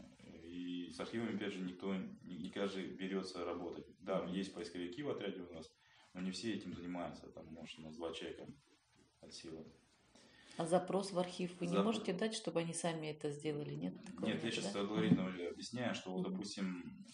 И 0.44 0.90
с 0.90 1.00
архивами, 1.00 1.34
опять 1.34 1.54
же, 1.54 1.61
никто, 1.61 1.94
не 1.94 2.50
каждый 2.50 2.88
берется 2.88 3.44
работать. 3.44 3.87
Да, 4.00 4.25
есть 4.26 4.54
поисковики 4.54 5.02
в 5.02 5.11
отряде 5.11 5.40
у 5.40 5.52
нас, 5.52 5.72
но 6.12 6.20
не 6.20 6.30
все 6.30 6.54
этим 6.54 6.75
занимаются. 6.75 7.26
Там, 7.28 7.46
может, 7.46 7.78
у 7.78 7.82
нас 7.82 7.96
два 7.96 8.12
человека 8.12 8.46
от 9.20 9.32
силы. 9.32 9.64
А 10.58 10.66
запрос 10.66 11.12
в 11.12 11.18
архив 11.18 11.58
вы 11.61 11.66
Зап... 11.66 11.78
не 11.78 11.84
можете 11.84 12.12
дать, 12.12 12.34
чтобы 12.34 12.61
они 12.61 12.75
сами 12.75 13.06
это 13.06 13.30
сделали, 13.30 13.75
нет? 13.75 13.94
Такого 14.04 14.26
нет, 14.26 14.44
я 14.44 14.50
сейчас 14.50 14.72
да? 14.72 14.80
алгоритм 14.80 15.26
объясняю, 15.26 15.94
что, 15.94 16.12
вот, 16.12 16.30
допустим, 16.30 17.06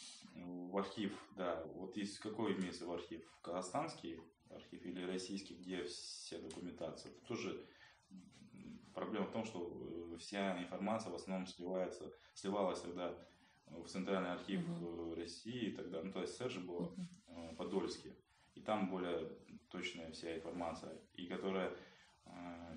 в 0.45 0.77
архив, 0.77 1.13
да, 1.37 1.65
вот 1.75 1.97
есть 1.97 2.19
какой 2.19 2.55
имеется 2.55 2.87
в 2.87 2.93
архив? 2.93 3.23
Казахстанский 3.43 4.21
архив 4.51 4.85
или 4.85 5.05
российский, 5.05 5.55
где 5.55 5.85
вся 5.85 6.39
документация? 6.39 7.13
Это 7.13 7.21
тоже 7.27 7.67
проблема 8.95 9.27
в 9.27 9.33
том, 9.33 9.45
что 9.45 10.13
э, 10.15 10.19
вся 10.19 10.61
информация 10.63 11.13
в 11.13 11.15
основном 11.15 11.47
сливается, 11.47 12.13
сливалась 12.35 12.81
тогда 12.81 13.15
в 13.67 13.87
Центральный 13.87 14.33
архив 14.33 14.67
uh-huh. 14.67 15.15
России, 15.15 15.73
тогда, 15.73 16.03
ну, 16.03 16.13
то 16.13 16.23
есть 16.23 16.35
СССР 16.35 16.51
же 16.51 16.61
было 16.61 16.95
uh-huh. 17.27 17.57
Подольске, 17.57 18.17
и 18.55 18.61
там 18.61 18.91
более 18.91 19.31
точная 19.69 20.11
вся 20.13 20.37
информация, 20.37 20.99
и 21.15 21.27
которая 21.27 21.77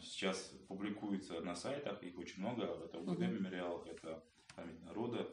сейчас 0.01 0.53
публикуется 0.67 1.39
на 1.41 1.55
сайтах, 1.55 2.01
их 2.03 2.17
очень 2.17 2.41
много, 2.41 2.63
это 2.63 2.99
УГД 2.99 3.19
мемориал, 3.19 3.83
это 3.85 4.23
память 4.55 4.81
народа, 4.83 5.29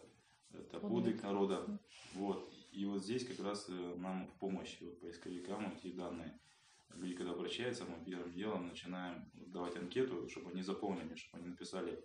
это 0.53 0.81
подвиг 0.81 1.23
народа. 1.23 1.81
Вот. 2.15 2.53
И 2.73 2.85
вот 2.85 3.03
здесь 3.03 3.27
как 3.27 3.41
раз 3.45 3.67
э, 3.69 3.95
нам 3.97 4.27
в 4.27 4.39
помощь 4.39 4.77
вот, 4.81 5.01
поисковикам 5.01 5.75
эти 5.75 5.93
данные. 5.93 6.39
Люди, 6.95 7.15
когда 7.15 7.33
обращаются, 7.33 7.85
мы 7.85 8.05
первым 8.05 8.33
делом 8.33 8.69
начинаем 8.69 9.31
давать 9.35 9.77
анкету, 9.77 10.29
чтобы 10.29 10.51
они 10.51 10.63
заполнили, 10.63 11.15
чтобы 11.15 11.43
они 11.43 11.51
написали 11.51 12.05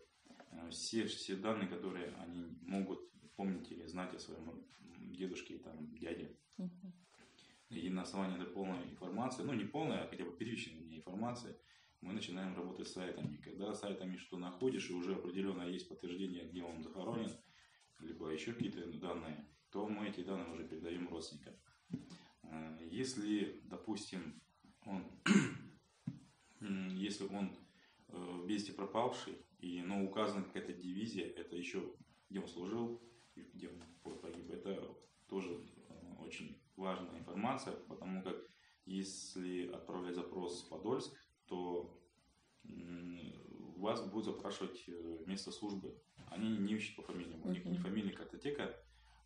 э, 0.51 0.69
все, 0.69 1.05
все 1.05 1.35
данные, 1.35 1.67
которые 1.67 2.13
они 2.15 2.57
могут 2.61 2.99
помнить 3.35 3.71
или 3.71 3.85
знать 3.85 4.13
о 4.15 4.19
своем 4.19 4.65
дедушке, 5.11 5.57
там, 5.57 5.95
дяде. 5.97 6.37
И 7.69 7.89
на 7.89 8.03
основании 8.03 8.35
этой 8.35 8.51
полной 8.51 8.83
информации, 8.83 9.43
ну 9.43 9.53
не 9.53 9.65
полной, 9.65 10.01
а 10.01 10.07
хотя 10.07 10.23
бы 10.25 10.31
первичной 10.37 10.95
информации, 10.95 11.55
мы 12.01 12.13
начинаем 12.13 12.55
работать 12.55 12.87
с 12.87 12.93
сайтами. 12.93 13.37
Когда 13.37 13.73
сайтами 13.73 14.17
что 14.17 14.37
находишь, 14.37 14.89
и 14.89 14.93
уже 14.93 15.15
определенно 15.15 15.63
есть 15.63 15.89
подтверждение, 15.89 16.45
где 16.45 16.63
он 16.63 16.83
захоронен, 16.83 17.31
либо 18.03 18.29
еще 18.29 18.53
какие-то 18.53 18.85
данные, 18.99 19.45
то 19.71 19.87
мы 19.87 20.07
эти 20.07 20.21
данные 20.21 20.51
уже 20.53 20.67
передаем 20.67 21.07
родственникам. 21.09 21.55
Э, 22.43 22.87
если, 22.91 23.61
допустим, 23.65 24.41
он, 24.85 25.03
если 26.91 27.25
он 27.27 27.57
э, 28.09 28.17
в 28.17 28.47
вести 28.47 28.71
пропавший, 28.71 29.37
и, 29.59 29.81
но 29.81 30.03
указана 30.03 30.43
какая-то 30.43 30.73
дивизия, 30.73 31.25
это 31.25 31.55
еще 31.55 31.95
где 32.29 32.39
он 32.39 32.47
служил, 32.47 33.01
где 33.35 33.69
он 33.69 34.19
погиб, 34.21 34.49
это 34.51 34.95
тоже 35.27 35.53
э, 35.89 36.15
очень 36.19 36.61
важная 36.75 37.19
информация, 37.19 37.75
потому 37.87 38.23
как 38.23 38.35
если 38.85 39.67
отправлять 39.67 40.15
запрос 40.15 40.63
в 40.63 40.69
Подольск, 40.69 41.13
то 41.45 41.99
вас 43.83 44.01
будут 44.09 44.25
запрашивать 44.25 44.87
место 45.27 45.51
службы 45.51 46.01
они 46.33 46.57
не 46.57 46.73
ищут 46.73 46.95
по 46.95 47.03
фамилиям. 47.03 47.41
У 47.43 47.49
них 47.49 47.63
не 47.65 47.77
фамильная 47.77 48.13
картотека. 48.13 48.75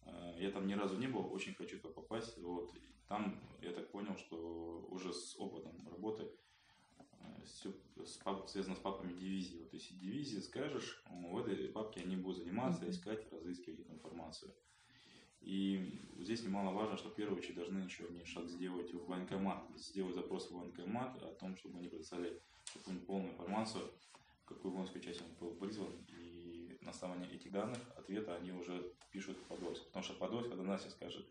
Э, 0.05 0.35
я 0.39 0.51
там 0.51 0.67
ни 0.67 0.73
разу 0.73 0.97
не 0.97 1.07
был, 1.07 1.31
очень 1.33 1.55
хочу 1.55 1.79
туда 1.79 1.93
попасть. 1.93 2.37
Вот. 2.37 2.73
Там 3.07 3.41
я 3.61 3.71
так 3.71 3.91
понял, 3.91 4.17
что 4.17 4.87
уже 4.89 5.13
с 5.13 5.39
опытом 5.39 5.87
работы 5.89 6.29
э, 6.99 7.43
все 7.45 7.73
связано 8.47 8.75
с 8.75 8.79
папами 8.79 9.13
дивизии. 9.13 9.59
Вот 9.59 9.73
если 9.73 9.93
дивизии 9.95 10.39
скажешь, 10.39 11.03
в 11.09 11.37
этой 11.37 11.69
папке 11.69 12.01
они 12.01 12.15
будут 12.15 12.39
заниматься, 12.39 12.89
искать, 12.89 13.31
разыскивать 13.31 13.79
эту 13.79 13.93
информацию. 13.93 14.53
И 15.41 16.01
здесь 16.19 16.43
немаловажно, 16.43 16.97
что 16.97 17.09
в 17.09 17.15
первую 17.15 17.37
очередь 17.37 17.55
должны 17.55 17.79
еще 17.79 18.05
они 18.05 18.25
шаг 18.25 18.49
сделать 18.49 18.93
в 18.93 19.05
военкомат, 19.05 19.63
сделать 19.77 20.15
запрос 20.15 20.49
в 20.49 20.55
военкомат 20.55 21.15
о 21.23 21.33
том, 21.35 21.55
чтобы 21.55 21.77
они 21.77 21.87
предоставили 21.87 22.41
полную 23.05 23.31
информацию, 23.31 23.89
какую 24.45 24.73
воинскую 24.73 25.01
часть 25.01 25.21
он 25.21 25.33
был 25.39 25.55
призван 25.55 25.93
и 26.09 26.26
на 26.87 26.91
основании 26.91 27.35
этих 27.35 27.51
данных 27.51 27.79
ответа 27.97 28.35
они 28.37 28.53
уже 28.53 28.93
пишут 29.11 29.37
Подольск. 29.47 29.85
Потому 29.87 30.03
что 30.03 30.13
Подольск, 30.13 30.49
когда 30.49 30.63
Настя 30.63 30.89
скажет, 30.89 31.27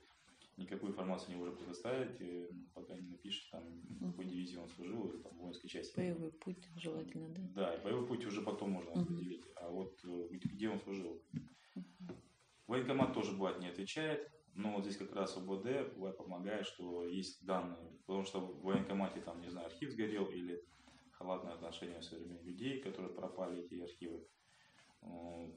никакую 0.58 0.92
информацию 0.92 1.30
не 1.30 1.36
может 1.36 1.58
предоставить, 1.58 2.20
э, 2.20 2.48
пока 2.74 2.94
не 2.94 3.08
напишет, 3.08 3.50
там, 3.50 3.62
в 3.64 4.10
какой 4.10 4.26
дивизии 4.26 4.58
он 4.58 4.68
служил, 4.68 5.08
или 5.08 5.22
там, 5.22 5.32
воинской 5.38 5.68
части. 5.68 5.96
Боевой 5.96 6.30
путь 6.30 6.68
желательно, 6.76 7.30
да? 7.30 7.42
Да, 7.54 7.74
и 7.74 7.82
боевой 7.82 8.06
путь 8.06 8.26
уже 8.26 8.42
потом 8.42 8.70
можно 8.72 8.90
Мгм. 8.90 9.02
определить. 9.02 9.44
А 9.56 9.70
вот 9.70 9.98
э, 10.04 10.28
где, 10.30 10.68
он 10.68 10.78
служил. 10.80 11.22
Военкомат 12.66 13.14
тоже 13.14 13.32
бывает 13.32 13.58
не 13.60 13.68
отвечает, 13.68 14.28
но 14.52 14.74
вот 14.74 14.84
здесь 14.84 14.98
как 14.98 15.14
раз 15.14 15.36
ОБД 15.38 15.94
бывает 15.94 16.18
помогает, 16.18 16.66
что 16.66 17.06
есть 17.06 17.44
данные. 17.46 17.98
Потому 18.06 18.24
что 18.24 18.40
в 18.40 18.62
военкомате 18.62 19.20
там, 19.20 19.40
не 19.40 19.48
знаю, 19.48 19.68
архив 19.68 19.90
сгорел 19.90 20.26
или 20.26 20.62
халатное 21.12 21.54
отношение 21.54 22.02
современных 22.02 22.44
людей, 22.44 22.82
которые 22.82 23.14
пропали 23.14 23.64
эти 23.64 23.80
архивы. 23.80 24.26
Э, 25.02 25.50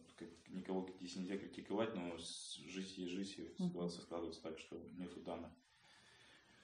Никого 0.50 0.90
здесь 1.00 1.16
нельзя 1.16 1.38
критиковать, 1.38 1.94
но 1.96 2.18
жизнь 2.18 3.08
жизнь, 3.08 3.42
и 3.42 3.62
Мгм. 3.62 3.70
ситуация 3.70 4.02
складывается 4.02 4.42
так, 4.42 4.58
что 4.60 4.78
нету 4.98 5.22
данных. 5.22 5.52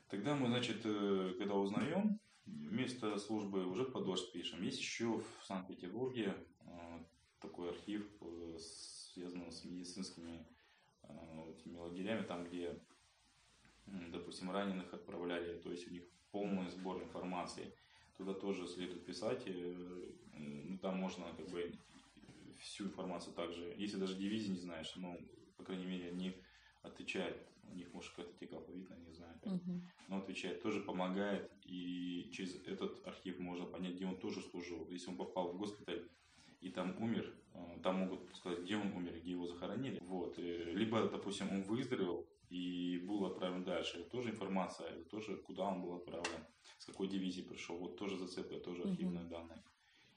Тогда 0.10 0.36
мы, 0.36 0.48
значит, 0.48 0.82
э, 0.84 1.36
когда 1.38 1.56
узнаем, 1.56 2.20
место 2.46 3.18
службы 3.18 3.66
уже 3.66 3.86
под 3.86 4.06
дождь 4.06 4.32
пишем. 4.32 4.62
Есть 4.64 4.80
еще 4.80 5.20
в 5.20 5.46
Санкт-Петербурге 5.46 6.36
э, 6.62 7.04
такой 7.40 7.70
архив, 7.70 8.08
связанный 8.60 9.52
с 9.52 9.64
медицинскими 9.66 10.46
этими 11.50 11.78
лагерями, 11.78 12.24
там, 12.24 12.46
где, 12.46 12.80
допустим, 13.86 14.52
раненых 14.52 14.94
отправляли, 14.94 15.60
то 15.60 15.72
есть 15.72 15.88
у 15.88 15.92
них 15.92 16.04
полный 16.32 16.68
сбор 16.70 17.02
информации. 17.04 17.72
Туда 18.18 18.34
тоже 18.34 18.68
следует 18.68 19.06
писать, 19.06 19.48
ну, 20.34 20.78
там 20.80 20.98
можно 20.98 21.26
как 21.36 21.48
бы 21.50 21.72
всю 22.66 22.86
информацию 22.86 23.34
также, 23.34 23.74
если 23.78 23.98
даже 23.98 24.16
дивизии 24.16 24.52
не 24.52 24.60
знаешь, 24.60 24.94
ну, 24.96 25.18
по 25.58 25.64
крайней 25.64 25.86
мере, 25.86 26.10
они 26.10 26.36
отвечают, 26.82 27.38
у 27.64 27.76
них, 27.76 27.94
может, 27.94 28.12
какая-то 28.12 28.38
тика 28.38 28.58
алфавитная, 28.58 28.98
не 29.00 29.14
знаю, 29.14 29.40
как 29.44 29.54
но 30.08 30.18
отвечает, 30.18 30.62
тоже 30.62 30.82
помогает, 30.82 31.52
и 31.66 32.30
через 32.32 32.56
этот 32.66 33.06
архив 33.08 33.40
можно 33.40 33.66
понять, 33.66 33.96
где 33.96 34.06
он 34.06 34.18
тоже 34.18 34.42
служил. 34.42 34.88
Если 34.90 35.10
он 35.10 35.18
попал 35.18 35.52
в 35.52 35.58
госпиталь 35.58 36.08
и 36.62 36.70
там 36.70 36.96
умер, 37.02 37.34
э, 37.54 37.80
там 37.84 37.96
могут 38.00 38.36
сказать, 38.36 38.60
где 38.60 38.76
он 38.78 38.92
умер, 38.94 39.20
где 39.20 39.32
его 39.32 39.48
захоронили. 39.48 40.00
Вот. 40.02 40.38
э, 40.38 40.74
Либо, 40.74 41.10
допустим, 41.10 41.52
он 41.52 41.64
выздоровел 41.64 42.28
и 42.50 43.00
был 43.08 43.26
отправлен 43.26 43.64
дальше. 43.64 44.00
Это 44.00 44.10
тоже 44.10 44.30
информация, 44.30 44.88
это 44.90 45.10
тоже 45.10 45.38
куда 45.38 45.64
он 45.64 45.82
был 45.82 45.96
отправлен, 45.96 46.46
с 46.78 46.86
какой 46.86 47.08
дивизии 47.08 47.42
пришел. 47.42 47.78
Вот 47.78 47.98
тоже 47.98 48.18
зацепка, 48.18 48.60
тоже 48.60 48.84
архивные 48.84 49.26
данные. 49.26 49.64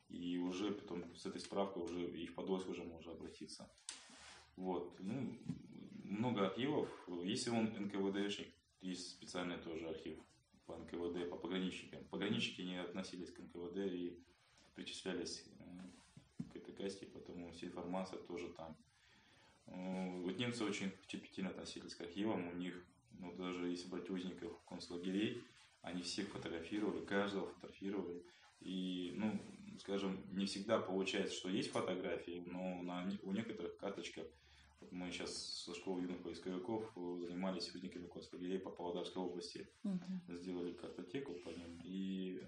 И 0.08 0.38
уже 0.38 0.72
потом 0.72 1.14
с 1.14 1.26
этой 1.26 1.40
справкой 1.40 1.82
уже 1.82 2.10
и 2.10 2.26
в 2.26 2.34
подвойск 2.34 2.68
уже 2.68 2.82
можно 2.84 3.12
обратиться. 3.12 3.70
Вот. 4.56 4.96
Ну, 5.00 5.38
много 6.04 6.46
архивов. 6.46 6.88
Если 7.24 7.50
он 7.50 7.66
НКВДшник, 7.66 8.48
есть 8.80 9.10
специальный 9.10 9.58
тоже 9.58 9.88
архив 9.88 10.18
по 10.66 10.76
НКВД, 10.76 11.30
по 11.30 11.36
пограничникам. 11.36 12.04
Пограничники 12.04 12.62
не 12.62 12.80
относились 12.80 13.30
к 13.30 13.38
НКВД 13.38 13.78
и 13.78 14.18
причислялись 14.74 15.44
э, 15.58 16.44
к 16.52 16.56
этой 16.56 16.74
касте, 16.74 17.06
поэтому 17.06 17.50
вся 17.52 17.66
информация 17.66 18.18
тоже 18.20 18.48
там. 18.50 18.76
Э, 19.66 20.22
Вот 20.22 20.38
немцы 20.38 20.64
очень 20.64 20.92
щепетильно 21.08 21.50
относились 21.50 21.94
к 21.94 22.00
архивам, 22.00 22.48
у 22.48 22.52
них, 22.52 22.84
ну 23.18 23.34
даже 23.34 23.68
если 23.68 23.88
брать 23.88 24.10
узников 24.10 24.52
концлагерей, 24.68 25.42
они 25.82 26.02
всех 26.02 26.28
фотографировали, 26.28 27.04
каждого 27.04 27.46
фотографировали. 27.46 28.22
И, 28.60 29.12
ну, 29.16 29.40
скажем, 29.78 30.24
не 30.32 30.46
всегда 30.46 30.78
получается, 30.78 31.36
что 31.36 31.48
есть 31.48 31.70
фотографии, 31.70 32.42
но 32.46 32.82
на, 32.82 33.10
у 33.22 33.32
некоторых 33.32 33.76
карточках 33.76 34.26
вот 34.80 34.92
мы 34.92 35.10
сейчас 35.10 35.36
со 35.64 35.74
школы 35.74 36.02
юных 36.02 36.22
поисковиков 36.22 36.92
э, 36.96 37.16
занимались 37.26 37.74
узниками 37.74 38.06
концлагерей 38.06 38.58
по 38.58 38.70
Павлодарской 38.70 39.22
области 39.22 39.68
Мгм. 39.82 40.38
сделали 40.38 40.72
картотеку 40.72 41.34
по 41.34 41.48
ним, 41.48 41.80
и 41.84 42.40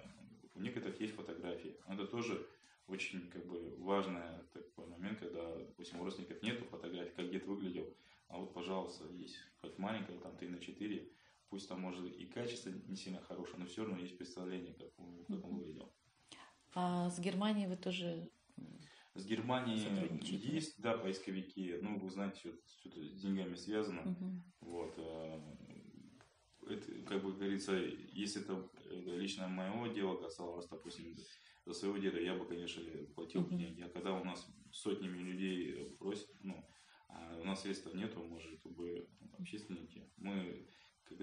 у 0.55 0.61
некоторых 0.61 1.01
есть 1.01 1.15
фотографии. 1.15 1.77
Это 1.89 2.07
тоже 2.07 2.47
очень 2.87 3.29
как 3.31 3.47
бы 3.47 3.75
важный 3.79 4.23
такой 4.53 4.87
момент, 4.87 5.19
когда, 5.19 5.57
допустим, 5.57 6.01
у 6.01 6.05
родственников 6.05 6.43
нету 6.43 6.65
фотографий, 6.65 7.15
как 7.17 7.31
дед 7.31 7.47
выглядел, 7.47 7.87
а 8.29 8.39
вот, 8.39 8.53
пожалуйста, 8.55 9.09
есть 9.13 9.37
хоть 9.61 9.79
маленькая, 9.79 10.19
там 10.19 10.37
3 10.37 10.49
на 10.49 10.59
4, 10.59 11.13
пусть 11.49 11.69
там 11.69 11.81
может 11.81 12.05
и 12.05 12.27
качество 12.27 12.71
не 12.71 12.97
сильно 12.97 13.21
хорошее, 13.23 13.59
но 13.59 13.67
все 13.67 13.85
равно 13.85 13.99
есть 13.99 14.17
представление, 14.17 14.75
как 14.75 14.99
он, 14.99 15.25
как 15.25 15.45
он 15.45 15.59
выглядел. 15.59 15.93
А 16.75 17.11
с 17.11 17.19
Германией 17.19 17.67
вы 17.67 17.77
тоже 17.77 18.31
С 19.15 19.25
Германией 19.27 20.21
есть, 20.23 20.81
да, 20.81 20.97
поисковики, 20.97 21.79
ну, 21.83 21.99
вы 21.99 22.11
знаете, 22.11 22.55
это 22.85 23.05
с 23.05 23.21
деньгами 23.21 23.55
связано. 23.55 24.03
Мгм. 24.03 24.43
Вот. 24.61 24.95
э, 24.99 25.41
Это, 26.69 26.93
как 27.09 27.25
бы 27.25 27.33
говорится, 27.33 27.73
если 28.13 28.43
это, 28.43 28.69
это 28.85 29.17
лично 29.17 29.49
моего 29.49 29.89
дела 29.89 30.17
касалось, 30.17 30.69
допустим, 30.69 31.17
за 31.67 31.73
своего 31.75 31.99
деда, 31.99 32.21
я 32.21 32.35
бы, 32.35 32.47
конечно, 32.47 32.83
платил 33.15 33.41
Мгм. 33.41 33.59
деньги. 33.59 33.83
А 33.83 33.89
когда 33.89 34.15
у 34.15 34.25
нас 34.25 34.47
сотнями 34.71 35.19
людей 35.19 35.97
просят, 35.99 36.29
ну, 36.43 36.65
а 37.09 37.39
у 37.41 37.45
нас 37.45 37.63
средств 37.63 37.93
нету, 37.95 38.23
мы 38.23 38.39
же 38.39 38.57
как 38.59 38.73
бы 38.73 39.09
общественники, 39.39 40.09
мы, 40.17 40.69
как 41.05 41.19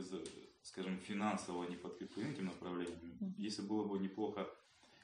скажем, 0.64 1.00
финансово 1.00 1.70
не 1.70 1.78
подкреплены 1.78 2.34
этим 2.34 2.46
направлением. 2.48 3.18
Мгм. 3.22 3.36
Если 3.38 3.62
было 3.62 3.88
бы 3.88 4.00
неплохо 4.00 4.50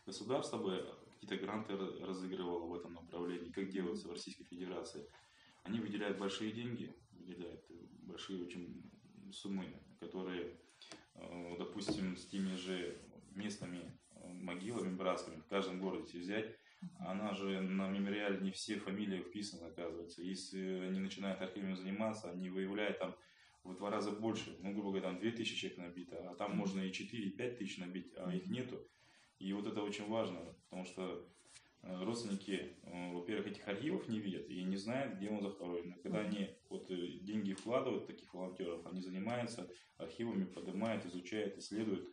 государство 0.05 0.57
бы 0.57 0.95
какие-то 1.13 1.43
гранты 1.43 1.77
раз- 1.77 1.99
разыгрывало 2.01 2.65
в 2.67 2.75
этом 2.75 2.93
направлении, 2.93 3.51
как 3.51 3.69
делается 3.69 4.07
в 4.07 4.11
Российской 4.11 4.43
Федерации, 4.45 5.05
они 5.63 5.79
выделяют 5.79 6.17
большие 6.17 6.51
деньги, 6.51 6.93
выделяют 7.11 7.65
большие 8.03 8.43
очень 8.43 8.91
суммы, 9.31 9.73
которые, 9.99 10.59
э, 11.15 11.55
допустим, 11.57 12.17
с 12.17 12.25
теми 12.25 12.55
же 12.55 13.01
местными 13.35 13.97
э, 14.15 14.33
могилами 14.33 14.95
братскими 14.95 15.39
в 15.39 15.47
каждом 15.47 15.79
городе 15.79 16.03
если 16.05 16.19
взять, 16.19 16.55
она 16.99 17.33
же 17.33 17.61
на 17.61 17.89
мемориале 17.89 18.39
не 18.39 18.51
все 18.51 18.77
фамилии 18.77 19.21
вписаны, 19.21 19.67
оказывается. 19.67 20.21
Если 20.21 20.59
они 20.87 20.99
начинают 20.99 21.41
архивами 21.41 21.75
заниматься, 21.75 22.29
они 22.29 22.49
выявляют 22.49 22.99
там 22.99 23.15
в 23.63 23.75
два 23.75 23.89
раза 23.89 24.11
больше, 24.11 24.57
ну, 24.59 24.73
грубо 24.73 24.89
говоря, 24.89 25.03
там 25.03 25.19
2000 25.19 25.55
человек 25.55 25.77
набито, 25.77 26.29
а 26.29 26.35
там 26.35 26.57
можно 26.57 26.81
и 26.81 26.91
4, 26.91 27.23
и 27.23 27.29
5 27.29 27.57
тысяч 27.57 27.77
набить, 27.77 28.11
а 28.17 28.33
их 28.33 28.47
нету. 28.47 28.85
И 29.43 29.51
вот 29.51 29.67
это 29.67 29.81
очень 29.81 30.07
важно, 30.07 30.39
потому 30.69 30.85
что 30.85 31.27
э, 31.81 32.03
родственники, 32.05 32.77
э, 32.83 33.11
во-первых, 33.11 33.47
этих 33.47 33.67
архивов 33.67 34.07
не 34.07 34.19
видят 34.19 34.47
и 34.47 34.63
не 34.63 34.77
знают, 34.77 35.17
где 35.17 35.29
он 35.29 35.41
захоронен. 35.41 35.95
Когда 36.01 36.21
они 36.21 36.55
вот 36.69 36.89
э, 36.89 37.19
деньги 37.19 37.51
вкладывают 37.51 38.07
таких 38.07 38.33
волонтеров, 38.33 38.85
они 38.85 39.01
занимаются 39.01 39.69
архивами, 39.97 40.45
поднимают, 40.45 41.05
изучают, 41.05 41.57
исследуют, 41.57 42.07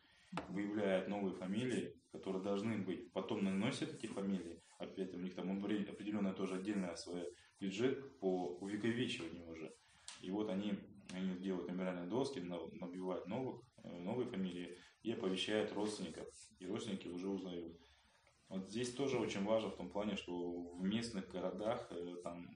выявляют 0.49 1.07
новые 1.07 1.33
фамилии, 1.37 1.95
которые 2.11 2.43
должны 2.43 2.79
быть, 2.79 3.13
потом 3.13 3.45
наносят 3.45 3.95
эти 3.95 4.07
фамилии, 4.07 4.61
опять 4.79 5.15
у 5.15 5.19
них 5.19 5.37
там 5.37 5.57
опре- 5.57 5.89
определенная 5.89 6.33
тоже 6.33 6.57
отдельная 6.57 6.97
свой 6.97 7.33
бюджет 7.61 8.19
по 8.19 8.57
увековечиванию 8.57 9.49
уже. 9.49 9.73
И 10.21 10.33
вот 10.33 10.49
они, 10.49 10.75
они 11.13 11.37
делают 11.37 11.71
мемориальные 11.71 12.09
доски, 12.09 12.41
на- 12.41 12.67
набивают 12.73 13.29
новых, 13.29 13.63
новые 13.85 14.29
фамилии 14.29 14.77
и 15.03 15.13
оповещают 15.13 15.73
родственников. 15.73 16.29
И 16.59 16.67
родственники 16.67 17.09
уже 17.09 17.29
узнают. 17.29 17.79
Вот 18.49 18.69
здесь 18.69 18.93
тоже 18.93 19.19
очень 19.19 19.45
важно 19.45 19.71
в 19.71 19.77
том 19.77 19.91
плане, 19.91 20.17
что 20.17 20.75
в 20.75 20.83
местных 20.83 21.29
городах 21.29 21.87
э, 21.91 22.17
там 22.23 22.49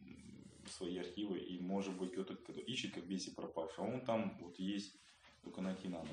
свои 0.68 0.98
архивы, 0.98 1.38
и 1.38 1.60
может 1.60 1.96
быть 1.96 2.12
кто-то, 2.12 2.34
кто 2.36 2.52
ищет 2.52 2.94
как 2.94 3.04
весь 3.04 3.28
пропавший, 3.30 3.84
а 3.84 3.86
он 3.86 4.04
там 4.04 4.36
вот 4.40 4.58
есть, 4.58 4.98
только 5.42 5.60
найти 5.60 5.88
надо. 5.88 6.08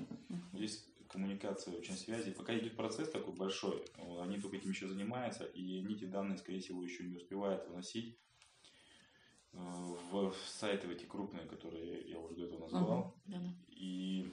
Здесь 0.53 0.85
коммуникация, 1.07 1.75
очень 1.75 1.95
связи. 1.95 2.31
Пока 2.31 2.57
идет 2.57 2.75
процесс 2.75 3.09
такой 3.09 3.33
большой, 3.33 3.83
они 4.21 4.39
только 4.39 4.57
этим 4.57 4.69
еще 4.69 4.87
занимаются, 4.87 5.45
и 5.45 5.79
они 5.79 5.95
эти 5.95 6.05
данные, 6.05 6.37
скорее 6.37 6.59
всего, 6.59 6.83
еще 6.83 7.03
не 7.03 7.15
успевают 7.15 7.67
выносить 7.67 8.19
э, 9.53 9.57
в 9.57 10.33
сайты 10.47 10.91
эти 10.91 11.05
крупные, 11.05 11.47
которые 11.47 12.09
я 12.09 12.19
уже 12.19 12.35
до 12.35 12.45
этого 12.45 12.59
назвал. 12.59 13.15
Да-да. 13.25 13.53
И 13.67 14.31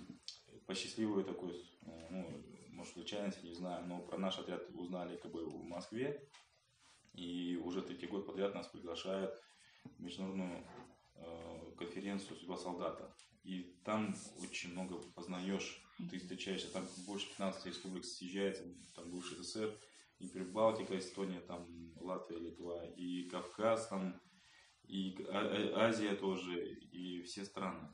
по 0.68 0.74
счастливой 0.74 1.24
такой, 1.24 1.64
ну, 2.11 2.44
может, 2.72 2.92
случайности, 2.92 3.44
не 3.44 3.54
знаю, 3.54 3.87
но 3.87 4.00
про 4.00 4.18
наш 4.18 4.38
отряд 4.38 4.62
узнали 4.74 5.16
как 5.16 5.33
бы 5.33 5.46
в 5.46 5.64
Москве. 5.64 6.22
И 7.14 7.57
уже 7.57 7.81
третий 7.81 8.07
год 8.07 8.26
подряд 8.26 8.54
нас 8.54 8.68
приглашают 8.68 9.33
в 9.85 9.98
международную 9.98 10.62
э, 11.14 11.72
конференцию 11.78 12.37
«Судьба 12.37 12.59
солдата». 12.59 13.16
И 13.44 13.81
там 13.83 14.14
очень 14.42 14.72
много 14.72 14.98
познаешь, 15.14 15.83
ты 16.11 16.18
встречаешься, 16.18 16.70
там 16.70 16.87
больше 17.07 17.28
15 17.31 17.64
республик 17.64 18.04
съезжается, 18.04 18.64
там 18.94 19.11
бывший 19.11 19.38
СССР, 19.38 19.74
и 20.18 20.28
Прибалтика, 20.28 20.98
Эстония, 20.98 21.40
там 21.40 21.66
Латвия, 21.96 22.38
Литва, 22.38 22.85
и 22.94 23.26
Кавказ, 23.31 23.88
там, 23.88 24.20
и 24.87 25.16
А- 25.31 25.38
А- 25.38 25.87
Азия 25.88 26.14
тоже, 26.14 26.74
и 26.92 27.22
все 27.22 27.46
страны. 27.46 27.88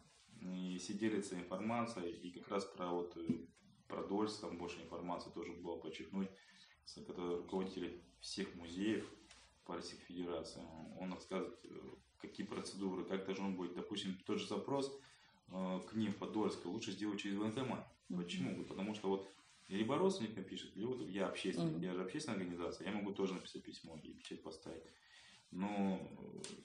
И 0.45 0.79
все 0.79 0.93
делятся 0.95 1.37
информацией, 1.37 2.13
и 2.13 2.31
как 2.31 2.49
раз 2.49 2.65
про 2.67 2.91
вот 2.91 3.17
э, 3.17 3.47
про 3.89 4.03
Дольск 4.05 4.41
там 4.41 4.59
больше 4.59 4.81
информации 4.83 5.31
тоже 5.31 5.53
было 5.53 5.77
подчеркнуть, 5.77 6.29
с- 6.85 7.03
когда 7.05 7.23
руководитель 7.37 8.03
всех 8.21 8.55
музеев 8.55 9.11
по 9.65 9.77
Российской 9.77 10.05
Федерации, 10.07 10.63
он 11.01 11.13
рассказывает, 11.13 11.59
э, 11.65 11.69
какие 12.19 12.47
процедуры, 12.47 13.05
как 13.05 13.25
должен 13.27 13.57
быть, 13.57 13.75
допустим, 13.75 14.19
тот 14.27 14.39
же 14.39 14.47
запрос 14.47 14.95
э, 15.49 15.81
к 15.89 15.95
ним 15.95 16.13
в 16.13 16.17
Подольск 16.17 16.65
лучше 16.67 16.93
сделать 16.93 17.21
через 17.21 17.37
военкомат. 17.39 17.87
Почему? 18.09 18.65
Потому 18.65 18.95
что 18.95 19.09
вот 19.09 19.31
либо 19.69 19.97
родственник 19.97 20.37
напишет, 20.37 20.77
либо 20.77 21.03
я 21.05 21.27
общественник, 21.29 21.83
я 21.83 21.95
же 21.95 22.03
общественная 22.03 22.39
организация, 22.39 22.87
я 22.89 22.95
могу 22.95 23.13
тоже 23.13 23.33
написать 23.35 23.63
письмо 23.63 23.99
и 24.03 24.13
печать 24.13 24.43
поставить. 24.43 24.83
Но 25.55 26.01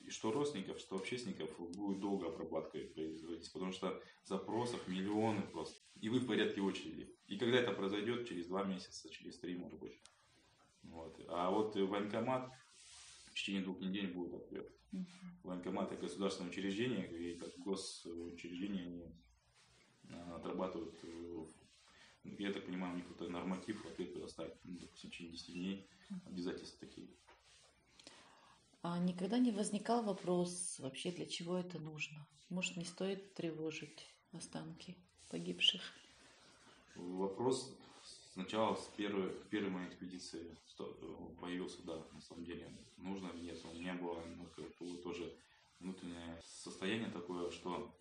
и 0.02 0.10
что 0.10 0.32
родственников, 0.32 0.80
что 0.80 0.96
общественников 0.96 1.50
будет 1.76 2.00
долго 2.00 2.28
обрабатка 2.28 2.80
производиться, 2.80 3.52
потому 3.52 3.72
что 3.72 4.02
запросов 4.26 4.88
миллионы 4.88 5.44
просто. 5.44 5.80
И 6.02 6.10
вы 6.10 6.20
в 6.20 6.28
порядке 6.28 6.62
очереди. 6.62 7.08
И 7.28 7.38
когда 7.38 7.60
это 7.60 7.72
произойдет, 7.72 8.28
через 8.28 8.48
два 8.48 8.64
месяца, 8.64 9.10
через 9.10 9.38
три, 9.38 9.56
может 9.56 9.80
быть. 9.80 9.94
Вот. 10.84 11.24
А 11.28 11.52
вот 11.52 11.76
военкомат 11.76 12.52
в 13.28 13.34
течение 13.36 13.62
двух 13.62 13.80
недель 13.80 14.12
будет 14.12 14.34
ответ. 14.34 14.72
Uh-huh. 14.92 15.06
Военкомат 15.44 15.92
это 15.92 16.02
государственное 16.02 16.50
учреждение, 16.50 17.08
и 17.08 17.38
как 17.38 17.56
госучреждение 17.60 18.86
они 18.86 19.06
а, 20.10 20.38
отрабатывают, 20.38 20.96
э, 21.04 21.46
я 22.40 22.52
так 22.52 22.66
понимаю, 22.66 22.94
у 22.94 22.96
них 22.98 23.08
какой-то 23.08 23.32
норматив 23.32 23.86
ответ 23.86 24.14
предоставить, 24.14 24.56
ну, 24.64 24.80
допустим, 24.80 25.12
в 25.12 25.14
течение 25.14 25.34
10 25.34 25.54
дней, 25.54 25.88
обязательства 26.26 26.80
такие. 26.80 27.08
А 28.82 28.98
никогда 28.98 29.40
не 29.40 29.52
возникал 29.52 30.04
вопрос 30.04 30.80
вообще, 30.80 31.12
для 31.12 31.26
чего 31.26 31.58
это 31.58 31.80
нужно? 31.80 32.26
Может, 32.50 32.78
не 32.78 32.86
стоит 32.86 33.34
тревожить 33.34 34.08
останки 34.32 34.96
погибших? 35.30 35.82
Вопрос 36.96 37.76
сначала 38.34 38.76
с 38.76 38.86
первой, 38.96 39.32
к 39.32 39.48
первой 39.50 39.70
моей 39.70 39.90
экспедиции 39.90 40.56
появился, 41.42 41.84
да, 41.84 42.02
на 42.14 42.22
самом 42.22 42.46
деле, 42.46 42.72
нужно 42.98 43.28
или 43.28 43.48
нет. 43.48 43.60
У 43.66 43.76
меня 43.78 43.96
было 43.96 44.24
ну, 44.26 44.98
тоже 45.04 45.38
внутреннее 45.82 46.42
состояние 46.46 47.10
такое, 47.10 47.52
что 47.52 47.94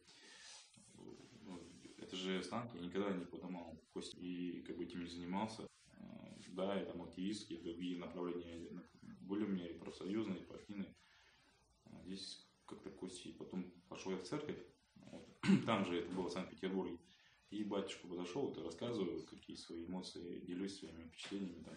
ну, 1.42 1.60
это 1.96 2.14
же 2.14 2.38
останки, 2.38 2.76
я 2.76 2.82
никогда 2.82 3.10
не 3.10 3.24
поднимал 3.24 3.76
кость 3.92 4.14
и 4.14 4.62
как 4.64 4.76
бы 4.76 4.84
этим 4.84 5.02
не 5.02 5.10
занимался. 5.10 5.62
Э, 5.94 6.40
да, 6.50 6.80
и 6.80 6.86
там 6.86 7.02
активистские, 7.02 7.60
другие 7.60 7.98
направления 7.98 8.68
были 9.28 9.44
у 9.44 9.48
меня 9.48 9.66
и 9.66 9.78
профсоюзные, 9.78 10.40
и 10.40 10.44
партийные. 10.44 10.94
А 11.84 12.02
здесь 12.04 12.46
как-то 12.66 12.90
кости. 12.90 13.32
Потом 13.32 13.70
пошел 13.88 14.12
я 14.12 14.18
в 14.18 14.24
церковь, 14.24 14.58
вот. 14.96 15.28
там 15.66 15.84
же 15.84 16.00
это 16.00 16.10
было 16.12 16.28
в 16.28 16.32
Санкт-Петербурге. 16.32 16.98
И 17.50 17.64
батюшку 17.64 18.08
подошел, 18.08 18.42
вот, 18.42 18.58
рассказываю, 18.58 19.24
какие 19.24 19.56
свои 19.56 19.86
эмоции, 19.86 20.40
делюсь 20.40 20.78
своими 20.78 21.04
впечатлениями, 21.04 21.62
там, 21.62 21.74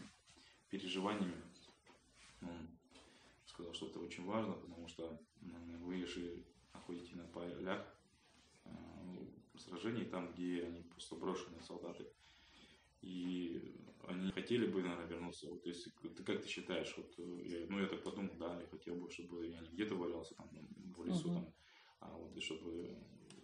переживаниями. 0.70 1.42
Он 2.42 2.68
сказал, 3.46 3.74
что 3.74 3.88
это 3.88 4.00
очень 4.00 4.26
важно, 4.26 4.54
потому 4.54 4.88
что 4.88 5.22
вы 5.80 6.06
же 6.06 6.44
находите 6.74 7.16
на 7.16 7.26
полях 7.26 7.86
э, 8.66 8.70
сражений, 9.58 10.06
там, 10.06 10.34
где 10.34 10.66
они 10.66 10.82
просто 10.82 11.16
брошены 11.16 11.62
солдаты. 11.62 12.06
И 13.02 13.74
они 14.08 14.32
хотели 14.32 14.66
бы, 14.66 14.82
наверное, 14.82 15.08
вернуться. 15.08 15.50
Вот, 15.50 15.64
то 15.64 15.70
есть, 15.70 15.88
ты 16.02 16.24
как 16.24 16.42
ты 16.42 16.48
считаешь, 16.48 16.94
вот, 16.98 17.14
э, 17.18 17.42
я, 17.46 17.66
ну, 17.68 17.80
я 17.80 17.88
так 17.88 18.04
подумал, 18.04 18.36
да, 18.38 18.60
я 18.60 18.68
хотел 18.68 18.96
бы, 18.96 19.10
чтобы 19.10 19.48
я 19.48 19.60
не 19.60 19.70
где-то 19.70 19.96
валялся 19.96 20.36
там 20.36 20.50
в 20.96 21.04
лесу, 21.04 21.30
uh-huh. 21.30 21.34
там, 21.34 21.54
а 22.00 22.18
вот, 22.18 22.36
и 22.36 22.42
чтобы 22.42 22.98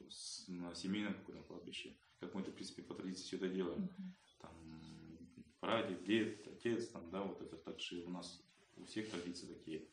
с, 0.10 0.48
на 0.48 0.74
семейном 0.76 1.14
каком-то 1.14 1.44
кладбище, 1.44 1.96
как 2.20 2.34
мы 2.34 2.42
это, 2.42 2.52
в 2.52 2.56
принципе, 2.56 2.84
по 2.84 2.94
традиции 2.94 3.24
все 3.24 3.38
это 3.38 3.50
делаем. 3.50 3.84
Uh-huh. 3.84 4.42
Там, 4.42 5.30
прадед, 5.60 6.04
дед, 6.04 6.48
отец, 6.48 6.88
там, 6.90 7.10
да, 7.10 7.24
вот 7.24 7.42
это 7.42 7.58
так 7.58 7.80
же 7.80 8.04
у 8.04 8.10
нас 8.10 8.44
у 8.76 8.86
всех 8.86 9.10
традиции 9.10 9.48
такие. 9.48 9.88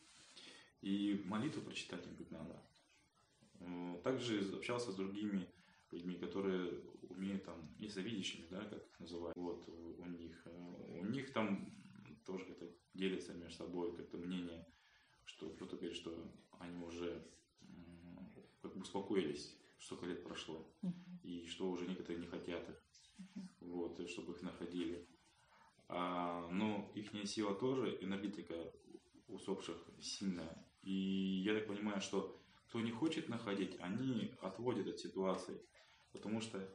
И 0.83 1.22
молитву 1.24 1.62
прочитать 1.62 2.07
им 2.07 2.27
надо. 2.31 2.62
Э, 3.61 4.00
также 4.03 4.40
общался 4.55 4.92
с 4.92 4.96
другими 4.96 5.48
людьми, 5.90 6.16
которые 6.16 6.83
умеют 7.11 7.45
там, 7.45 7.75
и 7.79 7.88
завидящими, 7.88 8.47
да, 8.51 8.64
как 8.64 8.87
их 8.87 9.01
называют. 9.01 9.37
Вот 9.37 9.69
у 9.69 10.07
них, 10.07 10.43
э, 10.47 11.01
у 11.01 11.07
них 11.07 11.33
там 11.33 11.73
тоже 12.25 12.45
как-то 12.45 12.71
делятся 12.95 13.35
между 13.35 13.57
собой 13.57 13.97
как-то 13.97 14.17
мнение, 14.19 14.67
что 15.25 15.51
кто-то 15.51 15.77
говорит, 15.77 15.97
что 15.97 16.33
они 16.59 16.83
уже 16.83 17.27
как 18.62 18.75
бы 18.75 18.81
успокоились, 18.81 19.57
столько 19.79 20.07
лет 20.07 20.25
прошло, 20.25 20.67
uh-huh. 20.83 20.93
и 21.23 21.47
что 21.47 21.71
уже 21.71 21.87
некоторые 21.87 22.21
не 22.21 22.27
хотят 22.27 22.67
их, 22.69 22.83
uh-huh. 23.19 23.43
вот, 23.61 24.09
чтобы 24.09 24.33
их 24.33 24.43
находили. 24.43 25.07
А, 25.88 26.49
но 26.51 26.90
их 26.95 27.11
сила 27.29 27.55
тоже, 27.55 27.99
энергетика 28.01 28.73
усопших 29.29 29.77
сильная. 30.01 30.67
И 30.83 31.43
я 31.45 31.55
так 31.55 31.67
понимаю, 31.67 32.01
что 32.01 32.40
кто 32.69 32.81
не 32.81 32.90
хочет 32.90 33.29
находить, 33.29 33.77
они 33.81 34.35
отводят 34.40 34.87
от 34.87 34.99
ситуации. 34.99 35.61
Потому 36.12 36.40
что, 36.40 36.69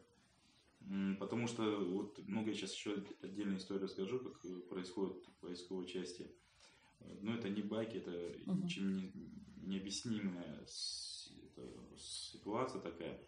потому 1.20 1.48
что 1.48 1.84
вот 1.86 2.20
много 2.28 2.50
я 2.50 2.56
сейчас 2.56 2.74
еще 2.74 3.04
отдельную 3.22 3.58
историю 3.58 3.84
расскажу, 3.84 4.20
как 4.20 4.68
происходит 4.70 5.26
в 5.26 5.34
поисковой 5.42 5.86
части. 5.86 6.32
Но 7.22 7.34
это 7.34 7.50
не 7.50 7.62
байки, 7.62 7.98
это 7.98 8.12
uh-huh. 8.12 8.64
ничем 8.64 8.98
не, 8.98 9.12
необъяснимая 9.58 10.66
ситуация 11.98 12.82
такая. 12.82 13.22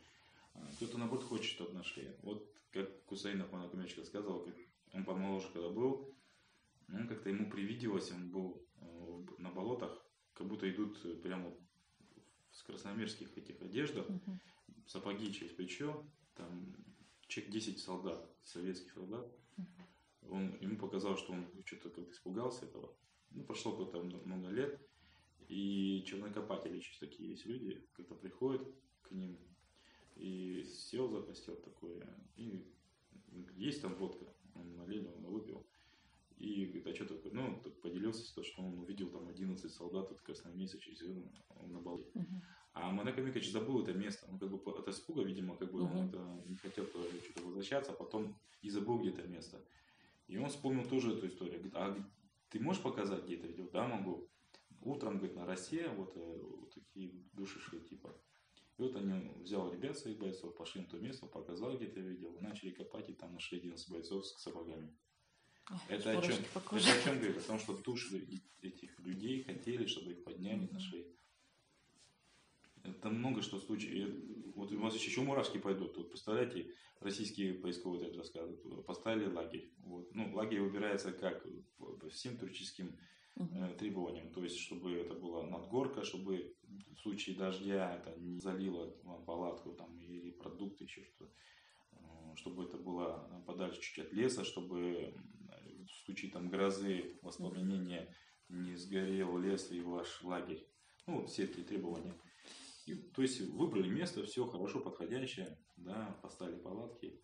Кто-то 0.75 0.97
наоборот 0.97 1.23
хочет, 1.23 1.45
чтобы 1.45 1.73
нашли. 1.73 2.09
Вот 2.21 2.53
как 2.71 3.05
Кусаинов 3.05 3.51
Манакумевич 3.51 3.97
рассказывал, 3.97 4.43
как 4.43 4.55
он 4.93 5.05
помоложе 5.05 5.47
когда 5.53 5.69
был, 5.69 6.13
он 6.89 7.07
как-то 7.07 7.29
ему 7.29 7.49
привиделось, 7.49 8.11
он 8.11 8.29
был 8.29 8.67
э, 8.81 9.25
на 9.37 9.49
болотах, 9.49 10.05
как 10.33 10.47
будто 10.47 10.69
идут 10.69 11.21
прямо 11.21 11.49
в 11.49 12.55
скоростномерских 12.57 13.37
этих 13.37 13.61
одеждах, 13.61 14.09
uh-huh 14.09 14.37
сапоги 14.85 15.33
через 15.33 15.53
плечо, 15.53 16.05
там 16.35 16.75
человек 17.31 17.53
10 17.53 17.79
солдат, 17.79 18.29
советских 18.43 18.91
солдат. 18.91 19.25
Он, 20.29 20.55
ему 20.61 20.77
показал, 20.77 21.17
что 21.17 21.33
он 21.33 21.47
что-то 21.65 21.89
как-то 21.89 22.11
испугался 22.11 22.65
этого. 22.65 22.93
Ну, 23.31 23.43
прошло 23.43 23.71
какое-то 23.71 24.03
много 24.25 24.49
лет, 24.49 24.79
и 25.47 26.03
чернокопатели 26.05 26.77
еще 26.77 26.93
такие 26.99 27.31
есть 27.31 27.45
люди, 27.45 27.87
как-то 27.93 28.15
приходят 28.15 28.61
к 29.01 29.11
ним, 29.11 29.39
и 30.15 30.63
сел 30.63 31.09
за 31.09 31.21
костер 31.21 31.55
такой, 31.55 32.03
и 32.35 32.65
есть 33.55 33.81
там 33.81 33.95
водка, 33.95 34.25
он 34.53 34.75
налил, 34.75 35.09
он 35.15 35.25
выпил. 35.25 35.65
И 36.37 36.65
говорит, 36.65 36.87
а 36.87 36.95
что 36.95 37.05
такое? 37.05 37.31
Ну, 37.33 37.61
так 37.63 37.79
поделился, 37.81 38.33
то, 38.33 38.43
что 38.43 38.63
он 38.63 38.79
увидел 38.79 39.09
там 39.09 39.27
11 39.27 39.71
солдат 39.71 40.11
от 40.11 40.21
красноармейцев 40.21 40.81
через 40.81 41.01
на 41.01 41.79
балке. 41.79 42.09
Uh-huh. 42.15 42.41
А 42.73 42.91
Манек 42.91 43.17
Амикович 43.17 43.51
забыл 43.51 43.83
это 43.83 43.93
место. 43.93 44.25
Он 44.29 44.39
как 44.39 44.49
бы 44.49 44.57
от 44.71 44.87
испуга, 44.87 45.23
видимо, 45.23 45.57
как 45.57 45.71
бы 45.71 45.79
uh-huh. 45.79 45.99
он 45.99 46.07
это 46.07 46.49
не 46.49 46.55
хотел 46.55 46.85
что-то 46.85 47.45
возвращаться, 47.45 47.91
а 47.91 47.95
потом 47.95 48.35
и 48.61 48.69
забыл 48.69 48.99
где 48.99 49.11
то 49.11 49.27
место. 49.27 49.61
И 50.27 50.37
он 50.37 50.49
вспомнил 50.49 50.87
тоже 50.87 51.13
эту 51.13 51.27
историю. 51.27 51.55
Говорит, 51.55 51.75
а 51.75 52.09
ты 52.49 52.59
можешь 52.59 52.81
показать, 52.81 53.25
где 53.25 53.35
это 53.35 53.47
видел? 53.47 53.69
Да, 53.73 53.87
могу. 53.87 54.29
Утром, 54.81 55.17
говорит, 55.17 55.35
на 55.35 55.45
России 55.45 55.85
вот, 55.95 56.13
э, 56.15 56.41
вот 56.59 56.73
такие 56.73 57.11
души 57.33 57.59
шли, 57.59 57.81
типа. 57.81 58.15
И 58.77 58.81
вот 58.81 58.95
они 58.95 59.29
взял 59.41 59.71
ребят 59.71 59.97
своих 59.97 60.17
бойцов, 60.17 60.55
пошли 60.55 60.81
на 60.81 60.87
то 60.87 60.97
место, 60.97 61.25
показал, 61.27 61.75
где 61.77 61.87
то 61.87 61.99
видел, 61.99 62.35
начали 62.39 62.71
копать, 62.71 63.09
и 63.09 63.13
там 63.13 63.33
нашли 63.33 63.59
11 63.59 63.91
бойцов 63.91 64.25
с 64.25 64.41
сапогами. 64.41 64.95
Ой, 65.69 65.77
это, 65.89 66.17
о 66.17 66.21
чем, 66.21 66.35
это 66.35 66.75
о 66.75 66.79
чем 66.79 67.17
говорит? 67.17 67.37
О 67.37 67.41
том, 67.41 67.59
что 67.59 67.77
души 67.77 68.25
этих 68.61 68.99
людей 68.99 69.43
хотели, 69.43 69.85
чтобы 69.85 70.13
их 70.13 70.23
подняли, 70.23 70.67
нашли. 70.71 71.05
Это 72.83 73.09
много 73.09 73.41
что 73.41 73.59
случаев. 73.59 74.13
Вот 74.55 74.71
у 74.71 74.79
вас 74.79 74.95
еще 74.95 75.21
мурашки 75.21 75.57
пойдут. 75.57 75.97
Вот 75.97 76.09
представляете, 76.09 76.73
российские 76.99 77.53
поисковые 77.53 78.07
это 78.07 78.17
рассказывают. 78.17 78.85
Поставили 78.85 79.27
лагерь. 79.27 79.71
Вот. 79.79 80.13
Ну, 80.13 80.33
лагерь 80.33 80.61
выбирается 80.61 81.11
как 81.11 81.45
по 81.77 82.09
всем 82.09 82.37
туристическим 82.37 82.97
э, 83.37 83.75
требованиям. 83.77 84.31
То 84.33 84.43
есть, 84.43 84.57
чтобы 84.59 84.93
это 84.93 85.13
была 85.13 85.47
надгорка, 85.47 86.03
чтобы 86.03 86.55
в 86.95 86.99
случае 87.01 87.35
дождя 87.35 87.95
это 87.95 88.19
не 88.19 88.39
залило 88.39 88.95
вам 89.03 89.25
палатку 89.25 89.73
там, 89.73 89.97
или 89.99 90.31
продукты, 90.31 90.83
еще 90.83 91.03
что-то. 91.03 91.31
Э, 91.93 92.35
чтобы 92.35 92.65
это 92.65 92.77
было 92.77 93.43
подальше 93.45 93.81
чуть 93.81 94.05
от 94.05 94.13
леса, 94.13 94.43
чтобы 94.43 95.13
в 95.91 96.05
случае 96.05 96.31
там 96.31 96.49
грозы, 96.49 97.17
воспламенения 97.21 98.13
не 98.49 98.75
сгорел 98.75 99.37
лес 99.37 99.71
и 99.71 99.81
ваш 99.81 100.23
лагерь. 100.23 100.65
Ну, 101.07 101.21
вот 101.21 101.29
все 101.29 101.43
эти 101.43 101.61
требования. 101.61 102.13
И, 102.91 102.95
то 102.95 103.21
есть 103.21 103.39
выбрали 103.39 103.87
место, 103.87 104.23
все 104.23 104.45
хорошо 104.45 104.81
подходящее, 104.81 105.57
да, 105.77 106.19
поставили 106.21 106.57
палатки. 106.57 107.21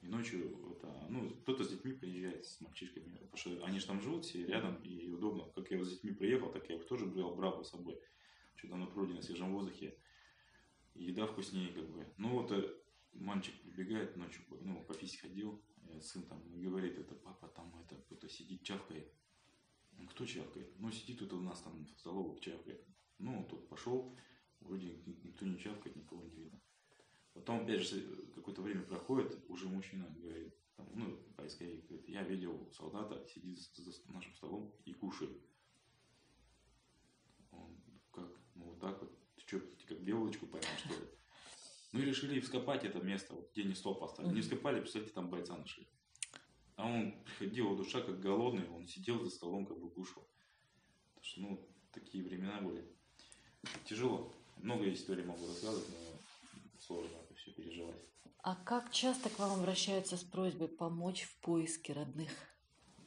И 0.00 0.08
ночью 0.08 0.74
это, 0.76 1.06
ну, 1.08 1.30
кто-то 1.42 1.62
с 1.62 1.68
детьми 1.68 1.92
приезжает, 1.92 2.44
с 2.44 2.60
мальчишками, 2.60 3.12
потому 3.12 3.36
что 3.36 3.64
они 3.64 3.78
же 3.78 3.86
там 3.86 4.00
живут 4.00 4.24
все 4.24 4.44
рядом, 4.44 4.82
и 4.82 5.08
удобно. 5.08 5.44
Как 5.54 5.70
я 5.70 5.84
с 5.84 5.90
детьми 5.90 6.10
приехал, 6.10 6.50
так 6.50 6.68
я 6.68 6.76
их 6.76 6.86
тоже 6.88 7.06
брал, 7.06 7.36
брал 7.36 7.64
с 7.64 7.70
собой. 7.70 7.96
Что-то 8.56 8.74
на 8.74 8.86
пруде, 8.86 9.14
на 9.14 9.22
свежем 9.22 9.54
воздухе. 9.54 9.96
Еда 10.94 11.26
вкуснее, 11.28 11.72
как 11.72 11.88
бы. 11.88 12.04
Ну, 12.18 12.30
вот 12.30 12.50
э, 12.50 12.68
мальчик 13.12 13.54
прибегает 13.62 14.16
ночью, 14.16 14.42
ну, 14.62 14.82
по 14.82 14.94
физе 14.94 15.18
ходил, 15.18 15.62
э, 15.90 16.00
сын 16.00 16.24
там 16.24 16.42
говорит, 16.60 16.98
это 16.98 17.14
папа 17.14 17.46
там, 17.46 17.72
это 17.84 17.94
кто-то 18.02 18.28
сидит, 18.28 18.64
чавкает. 18.64 19.12
Кто 20.10 20.26
чавкает? 20.26 20.72
Ну, 20.80 20.90
сидит 20.90 21.20
тут 21.20 21.32
у 21.34 21.40
нас 21.40 21.62
там 21.62 21.86
в 21.86 22.00
столовой, 22.00 22.40
чавкает. 22.40 22.84
Ну, 23.18 23.46
тут 23.48 23.68
пошел, 23.68 24.18
Вроде 24.64 24.96
никто 25.04 25.44
не 25.44 25.58
чавкает, 25.58 25.96
никого 25.96 26.22
не 26.22 26.34
видно. 26.36 26.60
Потом, 27.34 27.60
опять 27.60 27.80
же, 27.80 28.26
какое-то 28.34 28.62
время 28.62 28.82
проходит, 28.82 29.44
уже 29.48 29.68
мужчина 29.68 30.08
говорит, 30.18 30.54
там, 30.76 30.86
ну, 30.94 31.16
поисковик 31.36 31.86
говорит, 31.86 32.08
я 32.08 32.22
видел 32.22 32.70
солдата, 32.72 33.26
сидит 33.28 33.58
за 33.58 34.12
нашим 34.12 34.34
столом 34.34 34.74
и 34.84 34.92
кушает. 34.92 35.42
Он, 37.50 37.80
как? 38.10 38.30
Ну, 38.54 38.64
вот 38.64 38.80
так 38.80 39.00
вот. 39.00 39.18
Ты 39.36 39.42
что, 39.46 39.60
как 39.86 40.02
белочку 40.02 40.46
поймал, 40.46 40.70
что 40.78 40.94
ли? 40.94 41.08
Ну 41.92 42.00
и 42.00 42.04
решили 42.04 42.40
вскопать 42.40 42.84
это 42.84 43.00
место, 43.00 43.34
вот, 43.34 43.50
где 43.52 43.62
они 43.62 43.74
стол 43.74 43.94
поставили. 43.94 44.34
Не 44.34 44.40
вскопали, 44.40 44.80
представьте, 44.80 45.12
там 45.12 45.28
бойца 45.28 45.56
нашли. 45.56 45.86
А 46.76 46.86
он 46.86 47.22
приходил, 47.24 47.76
душа 47.76 48.00
как 48.00 48.20
голодный, 48.20 48.68
он 48.70 48.86
сидел 48.86 49.22
за 49.22 49.30
столом, 49.30 49.66
как 49.66 49.78
бы 49.78 49.90
кушал. 49.90 50.26
Потому 51.14 51.24
что, 51.24 51.40
ну, 51.40 51.68
такие 51.92 52.24
времена 52.24 52.60
были. 52.60 52.84
Тяжело. 53.84 54.34
Много 54.58 54.92
историй 54.92 55.24
могу 55.24 55.46
рассказывать, 55.46 55.88
но 55.90 56.18
сложно 56.78 57.16
это 57.24 57.34
все 57.34 57.52
переживать. 57.52 58.00
А 58.42 58.56
как 58.56 58.90
часто 58.90 59.30
к 59.30 59.38
вам 59.38 59.60
обращаются 59.60 60.16
с 60.16 60.24
просьбой 60.24 60.68
помочь 60.68 61.22
в 61.22 61.40
поиске 61.40 61.92
родных? 61.92 62.30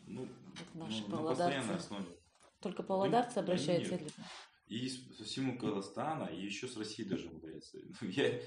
Ну, 0.08 0.22
Вот 0.22 0.76
наши 0.76 1.04
ну, 1.08 1.22
на 1.22 1.30
постоянной 1.30 1.76
основе. 1.76 2.06
Только 2.62 2.84
павлодарцы 2.84 3.36
да 3.36 3.42
обращаются? 3.42 3.98
нет. 3.98 4.14
И 4.68 4.90
со 4.90 5.24
всему 5.24 5.60
Казахстана, 5.60 6.26
и 6.26 6.44
еще 6.44 6.68
с 6.68 6.76
России 6.78 7.04
даже 7.04 7.28
умудряется. 7.28 7.78
Ну, 8.02 8.08
я 8.10 8.40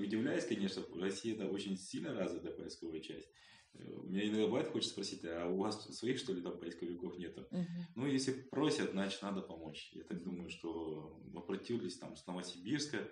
удивляюсь, 0.00 0.46
конечно, 0.46 0.82
Россия 0.94 1.34
это 1.34 1.48
очень 1.48 1.76
сильно 1.76 2.14
развитая 2.14 2.52
поисковая 2.52 3.00
часть. 3.00 3.28
Э, 3.74 4.00
Меня 4.04 4.28
иногда 4.28 4.46
бывает 4.46 4.68
хочется 4.68 4.92
спросить, 4.92 5.24
а 5.24 5.46
у 5.48 5.56
вас 5.58 5.84
своих, 5.96 6.18
что 6.18 6.32
ли, 6.32 6.42
там 6.42 6.58
поисковиков 6.58 7.18
нету? 7.18 7.46
Мгм. 7.50 7.66
Ну, 7.94 8.06
если 8.06 8.32
просят, 8.32 8.92
значит, 8.92 9.22
надо 9.22 9.42
помочь. 9.42 9.90
Я 9.92 10.04
так 10.04 10.22
думаю, 10.22 10.50
что 10.50 11.20
обратились 11.34 11.98
там 11.98 12.16
с 12.16 12.26
Новосибирска, 12.26 13.08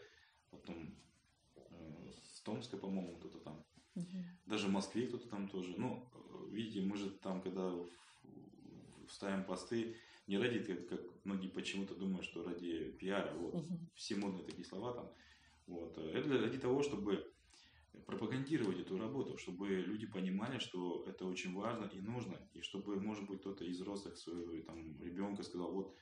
потом 0.50 0.98
э, 1.56 2.10
с 2.22 2.40
Томска, 2.42 2.76
по-моему, 2.76 3.16
кто-то 3.16 3.38
там. 3.38 3.64
Мгм. 3.94 4.24
Даже 4.46 4.68
в 4.68 4.70
Москве 4.72 5.06
кто-то 5.06 5.28
там 5.28 5.48
тоже. 5.48 5.74
Ну, 5.76 6.08
видите, 6.50 6.80
мы 6.80 6.96
же 6.96 7.10
там, 7.10 7.42
когда 7.42 7.72
ставим 9.10 9.44
посты, 9.44 9.96
не 10.26 10.38
ради, 10.38 10.62
как, 10.62 10.88
как 10.88 11.00
многие 11.24 11.48
почему-то 11.48 11.94
думают, 11.94 12.24
что 12.24 12.42
ради 12.42 12.90
пиара, 12.92 13.32
вот, 13.34 13.54
Мгм. 13.54 13.90
все 13.94 14.16
модные 14.16 14.44
такие 14.44 14.64
слова 14.64 14.92
там. 14.92 15.12
Вот. 15.66 15.98
Это 15.98 16.38
ради 16.38 16.58
того, 16.58 16.82
чтобы 16.82 17.32
пропагандировать 18.06 18.80
эту 18.80 18.98
работу, 18.98 19.38
чтобы 19.38 19.68
люди 19.68 20.06
понимали, 20.06 20.58
что 20.58 21.04
это 21.06 21.24
очень 21.24 21.54
важно 21.54 21.86
и 21.86 22.00
нужно, 22.00 22.36
и 22.52 22.60
чтобы, 22.60 23.00
может 23.00 23.26
быть, 23.26 23.40
кто-то 23.40 23.64
из 23.64 23.76
взрослых 23.76 24.16
своего 24.16 24.62
там, 24.62 25.00
ребенка 25.00 25.42
сказал, 25.42 25.72
вот, 25.72 25.96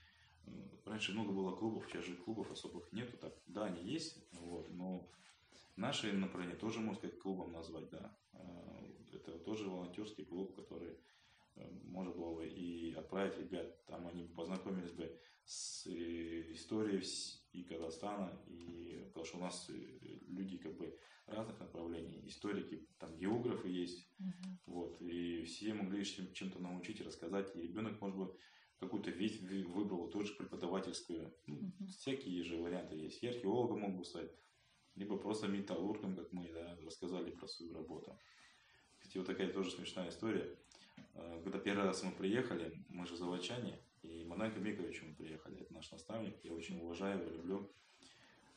э, 0.46 0.50
раньше 0.85 1.12
много 1.12 1.33
было 1.33 1.54
клубов, 1.54 1.87
сейчас 1.88 2.04
же 2.04 2.16
клубов 2.16 2.50
особых 2.50 2.92
нету, 2.92 3.16
так, 3.16 3.35
да, 3.46 3.66
они 3.66 3.83
есть, 3.83 4.26
вот, 4.33 4.70
но 4.70 5.11
Наше 5.76 6.12
направление 6.12 6.57
тоже 6.57 6.78
можно 6.78 6.98
сказать 6.98 7.18
клубом 7.18 7.52
назвать, 7.52 7.90
да. 7.90 8.16
Э, 8.33 8.38
Это 9.12 9.38
тоже 9.38 9.68
волонтерский 9.68 10.24
клуб, 10.24 10.54
который 10.54 10.96
э, 11.57 11.70
можно 11.85 12.12
было 12.12 12.35
бы 12.35 12.46
и 12.46 12.92
отправить 12.92 13.38
ребят, 13.38 13.85
там 13.87 14.07
они 14.07 14.22
бы 14.22 14.35
познакомились 14.35 14.92
бы 14.92 15.20
с 15.44 15.87
историей 15.87 17.02
и 17.54 17.62
Казахстана, 17.62 18.30
и 18.46 19.02
потому 19.06 19.24
что 19.24 19.38
у 19.38 19.40
нас 19.40 19.70
э, 19.70 19.74
люди 20.26 20.58
как 20.58 20.76
бы 20.76 20.98
разных 21.26 21.58
направлений, 21.60 22.20
историки, 22.26 22.86
там 22.98 23.16
географы 23.16 23.68
есть, 23.68 24.08
Мгм. 24.18 24.58
вот, 24.66 25.00
и 25.00 25.42
все 25.44 25.72
могли 25.72 26.04
чем- 26.04 26.32
чем-то 26.32 26.58
научить, 26.58 27.00
рассказать, 27.00 27.54
и 27.56 27.60
ребенок, 27.62 28.00
может 28.00 28.18
быть, 28.18 28.30
какую-то 28.80 29.10
вы- 29.10 29.64
выбрал, 29.64 30.10
тоже 30.10 30.34
преподавательскую, 30.34 31.32
ну, 31.46 31.54
Мгм. 31.56 31.86
всякие 31.86 32.42
же 32.42 32.56
варианты 32.56 32.96
есть, 32.96 33.22
и 33.22 33.28
археологом 33.28 33.80
мог 33.80 33.96
бы 33.98 34.04
стать, 34.04 34.30
либо 34.96 35.16
просто 35.16 35.46
металлургом, 35.48 36.16
как 36.16 36.32
мы, 36.32 36.52
да, 36.52 36.76
рассказали 36.84 37.30
про 37.30 37.46
свою 37.46 37.72
работу. 37.74 38.18
Кстати, 38.98 39.18
вот 39.18 39.26
такая 39.26 39.52
тоже 39.52 39.70
смешная 39.70 40.08
история. 40.08 40.58
Э, 41.14 41.40
Когда 41.44 41.58
первый 41.58 41.84
раз 41.84 42.02
мы 42.02 42.10
приехали, 42.12 42.84
мы 42.88 43.06
же 43.06 43.16
заводчане, 43.16 43.78
Микович 44.37 45.03
мы 45.03 45.14
приехали, 45.14 45.61
это 45.61 45.73
наш 45.73 45.90
наставник, 45.90 46.37
я 46.44 46.53
очень 46.53 46.81
уважаю 46.81 47.20
его, 47.20 47.31
люблю. 47.31 47.75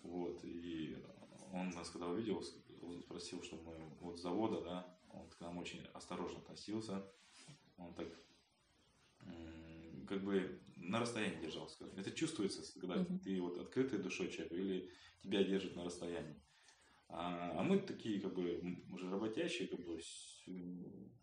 Вот, 0.01 0.43
и 0.43 0.97
он 1.51 1.69
нас 1.71 1.89
когда 1.89 2.07
увидел, 2.07 2.43
он 2.81 3.01
спросил, 3.01 3.41
что 3.43 3.57
мы 3.57 3.73
вот 3.99 4.17
с 4.17 4.21
завода, 4.21 4.61
да, 4.61 4.99
он 5.09 5.29
к 5.29 5.39
нам 5.39 5.57
очень 5.57 5.85
осторожно 5.93 6.39
относился, 6.39 7.05
он 7.77 7.93
так 7.93 8.07
как 10.07 10.23
бы 10.23 10.61
на 10.77 10.99
расстоянии 10.99 11.41
держал, 11.41 11.67
скажем. 11.69 11.97
Это 11.97 12.11
чувствуется, 12.11 12.61
когда 12.79 12.95
Мгм. 12.95 13.19
ты 13.19 13.41
вот 13.41 13.57
открытой 13.59 13.99
душой 13.99 14.29
человек 14.29 14.53
или 14.53 14.89
тебя 15.21 15.43
держат 15.43 15.75
на 15.75 15.83
расстоянии. 15.83 16.41
А, 17.09 17.59
а 17.59 17.63
мы 17.63 17.79
такие, 17.79 18.19
как 18.19 18.33
бы, 18.33 18.61
уже 18.91 19.09
работящие, 19.09 19.67
как 19.67 19.85
бы, 19.85 19.99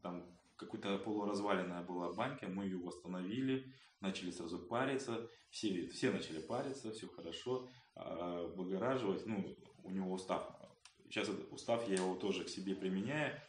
там 0.03 0.39
какая-то 0.57 0.99
полуразваленная 0.99 1.83
была 1.83 2.13
банька, 2.13 2.47
мы 2.49 2.65
ее 2.65 2.79
восстановили, 2.79 3.73
начали 4.01 4.31
сразу 4.31 4.59
париться, 4.59 5.29
все, 5.51 5.89
все 5.89 6.11
начали 6.11 6.41
париться, 6.41 6.93
все 6.93 7.09
хорошо, 7.09 7.69
а, 7.95 8.47
выгораживать, 8.49 9.27
ну, 9.27 9.57
у 9.83 9.91
него 9.91 10.13
устав. 10.13 10.49
Сейчас 11.05 11.29
этот 11.29 11.53
устав, 11.53 11.89
я 11.89 11.97
его 11.97 12.15
тоже 12.17 12.45
к 12.45 12.49
себе 12.49 12.75
применяю, 12.75 13.41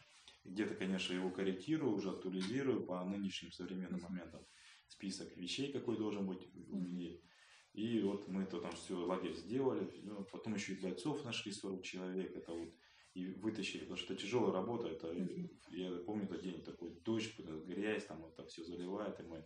где-то, 0.44 0.74
конечно, 0.74 1.12
его 1.12 1.30
корректирую, 1.30 1.94
уже 1.94 2.10
актуализирую 2.10 2.84
по 2.84 3.04
нынешним 3.04 3.52
современным 3.52 4.00
моментам. 4.00 4.46
Список 4.86 5.36
вещей, 5.36 5.72
какой 5.72 5.96
должен 5.96 6.26
быть 6.26 6.48
у 6.68 6.80
людей. 6.80 7.24
И 7.72 8.00
вот 8.00 8.28
мы 8.28 8.46
то 8.46 8.60
там 8.60 8.72
все, 8.72 8.96
лагерь 8.96 9.34
сделали, 9.34 9.90
ну, 10.02 10.24
потом 10.32 10.54
еще 10.54 10.72
и 10.72 10.80
бойцов 10.80 11.24
нашли 11.24 11.52
40 11.52 11.82
человек, 11.82 12.34
это 12.34 12.52
вот, 12.52 12.70
и 13.16 13.28
вытащили, 13.28 13.80
потому 13.80 13.96
что 13.96 14.12
это 14.12 14.22
тяжелая 14.22 14.52
работа, 14.52 14.88
это, 14.88 15.06
Мгм. 15.06 15.50
я 15.70 15.90
помню 16.04 16.24
этот 16.26 16.42
день, 16.42 16.62
такой 16.62 16.90
дождь, 17.02 17.38
грязь, 17.66 18.04
там 18.04 18.26
это 18.26 18.44
все 18.46 18.62
заливает, 18.62 19.18
и 19.20 19.22
мы 19.22 19.42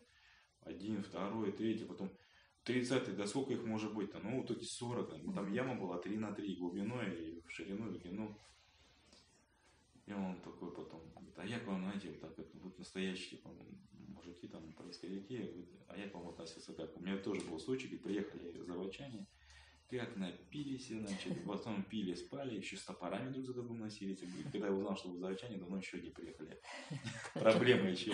один, 0.63 1.03
второй, 1.05 1.53
третий, 1.53 1.85
потом 1.85 2.11
30 2.65 3.17
да 3.17 3.27
сколько 3.27 3.53
их 3.53 3.65
может 3.65 3.95
быть-то? 3.95 4.19
Ну, 4.19 4.43
в 4.43 4.45
итоге 4.45 4.65
40, 4.65 5.23
ну, 5.23 5.33
там 5.33 5.53
яма 5.53 5.77
была 5.77 5.99
3 5.99 6.17
на 6.17 6.33
3 6.33 6.57
глубиной 6.57 7.15
и 7.15 7.41
в 7.43 7.51
ширину, 7.51 7.87
и 7.87 7.99
в 7.99 8.03
длину. 8.03 8.37
И 10.07 10.13
он 10.13 10.41
такой 10.41 10.73
потом 10.75 11.09
говорит, 11.15 11.39
а 11.39 11.47
я 11.47 11.61
к 11.61 11.67
вам, 11.69 11.85
знаете, 11.85 12.11
вот 12.11 12.21
так 12.21 12.37
вот, 12.37 12.51
вот 12.55 12.79
настоящие 12.79 13.39
типа, 13.39 13.51
мужики, 14.09 14.49
там, 14.49 14.73
поисковики, 14.73 15.69
а 15.87 15.97
я 15.97 16.09
к 16.09 16.15
вам 16.15 16.29
относился 16.31 16.75
как? 16.75 16.97
У 16.97 17.01
меня 17.01 17.17
тоже 17.19 17.43
был 17.43 17.61
случай, 17.61 17.97
приехали 17.97 18.65
заводчане, 18.67 19.29
как 19.91 20.17
напились, 20.17 20.89
значит, 20.89 21.45
потом 21.45 21.83
пили, 21.83 22.15
спали, 22.15 22.57
еще 22.57 22.77
с 22.77 22.85
топорами 22.85 23.33
друг 23.33 23.47
за 23.47 23.55
другом 23.55 23.81
носились. 23.81 24.23
И 24.23 24.43
Когда 24.51 24.69
я 24.69 24.73
узнал, 24.73 24.97
что 24.97 25.11
вы 25.11 25.19
заводчане, 25.19 25.59
давно 25.59 25.79
еще 25.79 26.01
не 26.01 26.11
приехали. 26.11 26.61
Проблема 27.35 27.91
еще. 27.91 28.13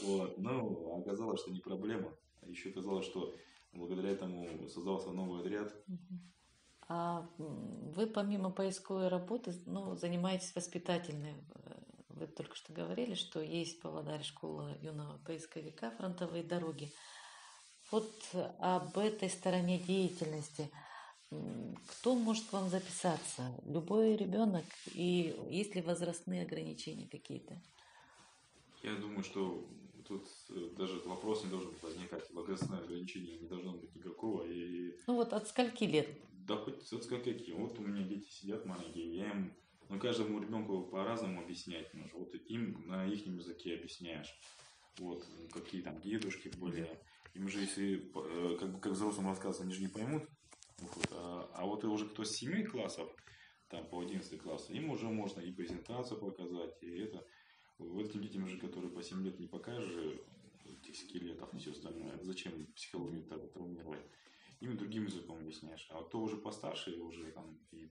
Вот. 0.00 0.38
Но 0.38 0.98
оказалось, 1.00 1.40
что 1.40 1.50
не 1.50 1.60
проблема. 1.60 2.12
Еще 2.46 2.70
оказалось, 2.70 3.06
что 3.06 3.34
благодаря 3.72 4.10
этому 4.10 4.68
создался 4.68 5.10
новый 5.10 5.40
отряд. 5.40 5.72
А 6.88 7.28
вы 7.38 8.06
помимо 8.08 8.50
поисковой 8.50 9.08
работы, 9.08 9.52
ну, 9.66 9.94
занимаетесь 9.94 10.54
воспитательной. 10.56 11.34
Вы 12.08 12.26
только 12.26 12.56
что 12.56 12.72
говорили, 12.72 13.14
что 13.14 13.40
есть 13.40 13.78
в 13.78 13.82
Павлодаре 13.82 14.24
школа 14.24 14.76
юного 14.82 15.18
поисковика 15.18 15.92
«Фронтовые 15.92 16.42
дороги». 16.42 16.92
Вот 17.90 18.12
об 18.58 18.96
этой 18.98 19.28
стороне 19.28 19.78
деятельности. 19.78 20.70
Кто 21.86 22.14
может 22.14 22.44
к 22.46 22.52
вам 22.52 22.68
записаться? 22.68 23.54
Любой 23.64 24.16
ребенок? 24.16 24.64
И 24.94 25.36
есть 25.50 25.74
ли 25.74 25.82
возрастные 25.82 26.42
ограничения 26.42 27.06
какие-то? 27.06 27.60
Я 28.82 28.94
думаю, 28.96 29.22
что 29.22 29.68
тут 30.08 30.26
э, 30.48 30.70
даже 30.76 30.98
вопрос 31.00 31.44
не 31.44 31.50
должен 31.50 31.72
возникать. 31.82 32.28
Возрастное 32.32 32.80
ограничение 32.80 33.38
не 33.38 33.46
должно 33.46 33.72
быть 33.72 33.94
никакого. 33.94 34.44
И 34.44 34.96
Ну 35.06 35.14
вот 35.14 35.32
от 35.32 35.46
скольки 35.46 35.84
лет? 35.84 36.08
да 36.50 36.56
хоть 36.56 37.06
как 37.06 37.22
какие. 37.22 37.52
Вот 37.52 37.78
у 37.78 37.82
меня 37.82 38.02
дети 38.02 38.28
сидят 38.28 38.66
маленькие, 38.66 39.14
я 39.14 39.30
им 39.30 39.52
ну, 39.88 40.00
каждому 40.00 40.40
ребенку 40.40 40.82
по-разному 40.82 41.42
объяснять 41.42 41.92
нужно. 41.94 42.18
Вот 42.18 42.34
им 42.34 42.88
на 42.88 43.06
их 43.06 43.24
языке 43.26 43.74
объясняешь. 43.74 44.34
Вот, 44.98 45.24
какие 45.52 45.82
там 45.82 46.00
дедушки 46.00 46.48
были. 46.58 46.98
Им 47.34 47.48
же, 47.48 47.60
если 47.60 48.10
э, 48.14 48.56
как, 48.58 48.80
как 48.80 48.92
взрослым 48.92 49.28
рассказывать, 49.28 49.66
они 49.66 49.74
же 49.74 49.82
не 49.82 49.88
поймут. 49.88 50.28
А, 51.12 51.50
а 51.54 51.64
вот 51.66 51.84
уже 51.84 52.08
кто 52.08 52.24
с 52.24 52.32
7 52.36 52.64
классов, 52.64 53.08
там 53.68 53.88
по 53.88 54.00
11 54.00 54.40
класс, 54.40 54.68
им 54.70 54.90
уже 54.90 55.06
можно 55.06 55.40
и 55.40 55.52
презентацию 55.52 56.18
показать, 56.18 56.76
и 56.82 56.98
это. 56.98 57.24
Вот 57.78 58.10
этим 58.10 58.20
детям 58.20 58.46
же, 58.46 58.58
которые 58.58 58.90
по 58.90 59.02
7 59.02 59.24
лет 59.24 59.38
не 59.38 59.46
покажешь 59.46 59.90
же 59.90 60.22
этих 60.64 60.96
скелетов 60.96 61.54
и 61.54 61.58
все 61.58 61.70
остальное, 61.70 62.18
зачем 62.22 62.66
психологию 62.74 63.24
так 63.24 63.52
травмировать? 63.52 64.04
Им 64.60 64.76
другим 64.76 65.06
языком 65.06 65.38
объясняешь. 65.38 65.86
А 65.90 66.02
кто 66.02 66.20
уже 66.20 66.36
постарше, 66.36 66.90
уже 67.00 67.32
там 67.32 67.58
и 67.70 67.90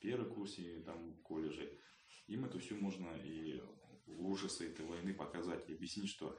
первый 0.00 0.28
курсе, 0.28 0.62
и 0.62 0.82
там 0.82 1.12
в 1.12 1.22
колледже, 1.22 1.78
им 2.26 2.44
это 2.44 2.58
все 2.58 2.74
можно 2.74 3.08
и 3.24 3.62
ужасы 4.06 4.68
этой 4.68 4.86
войны 4.86 5.14
показать, 5.14 5.68
и 5.68 5.74
объяснить, 5.74 6.10
что 6.10 6.36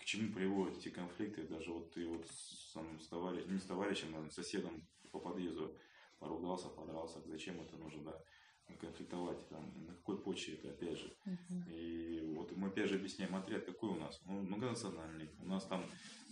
к 0.00 0.04
чему 0.04 0.32
приводят 0.32 0.78
эти 0.78 0.88
конфликты. 0.88 1.46
Даже 1.46 1.72
вот 1.72 1.92
ты 1.92 2.06
вот 2.06 2.26
с, 2.26 2.72
там, 2.72 2.98
с 2.98 3.06
товарищем, 3.08 3.52
не 3.52 3.60
с 3.60 3.64
товарищем, 3.64 4.16
а 4.16 4.30
с 4.30 4.34
соседом 4.34 4.88
по 5.12 5.20
подъезду 5.20 5.76
поругался, 6.18 6.68
подрался, 6.68 7.20
зачем 7.26 7.60
это 7.60 7.76
нужно, 7.76 8.04
да. 8.04 8.24
конфликтовать, 8.80 9.46
там, 9.48 9.86
на 9.86 9.94
какой 9.94 10.22
почве 10.22 10.54
это, 10.54 10.70
опять 10.70 10.98
же. 10.98 11.14
И 11.68 12.22
вот 12.34 12.56
мы 12.56 12.68
опять 12.68 12.88
же 12.88 12.96
объясняем 12.96 13.34
отряд, 13.34 13.66
какой 13.66 13.90
у 13.90 13.96
нас. 13.96 14.20
Ну, 14.24 14.40
многонациональный. 14.40 15.30
У 15.40 15.46
нас 15.46 15.66
там 15.66 15.84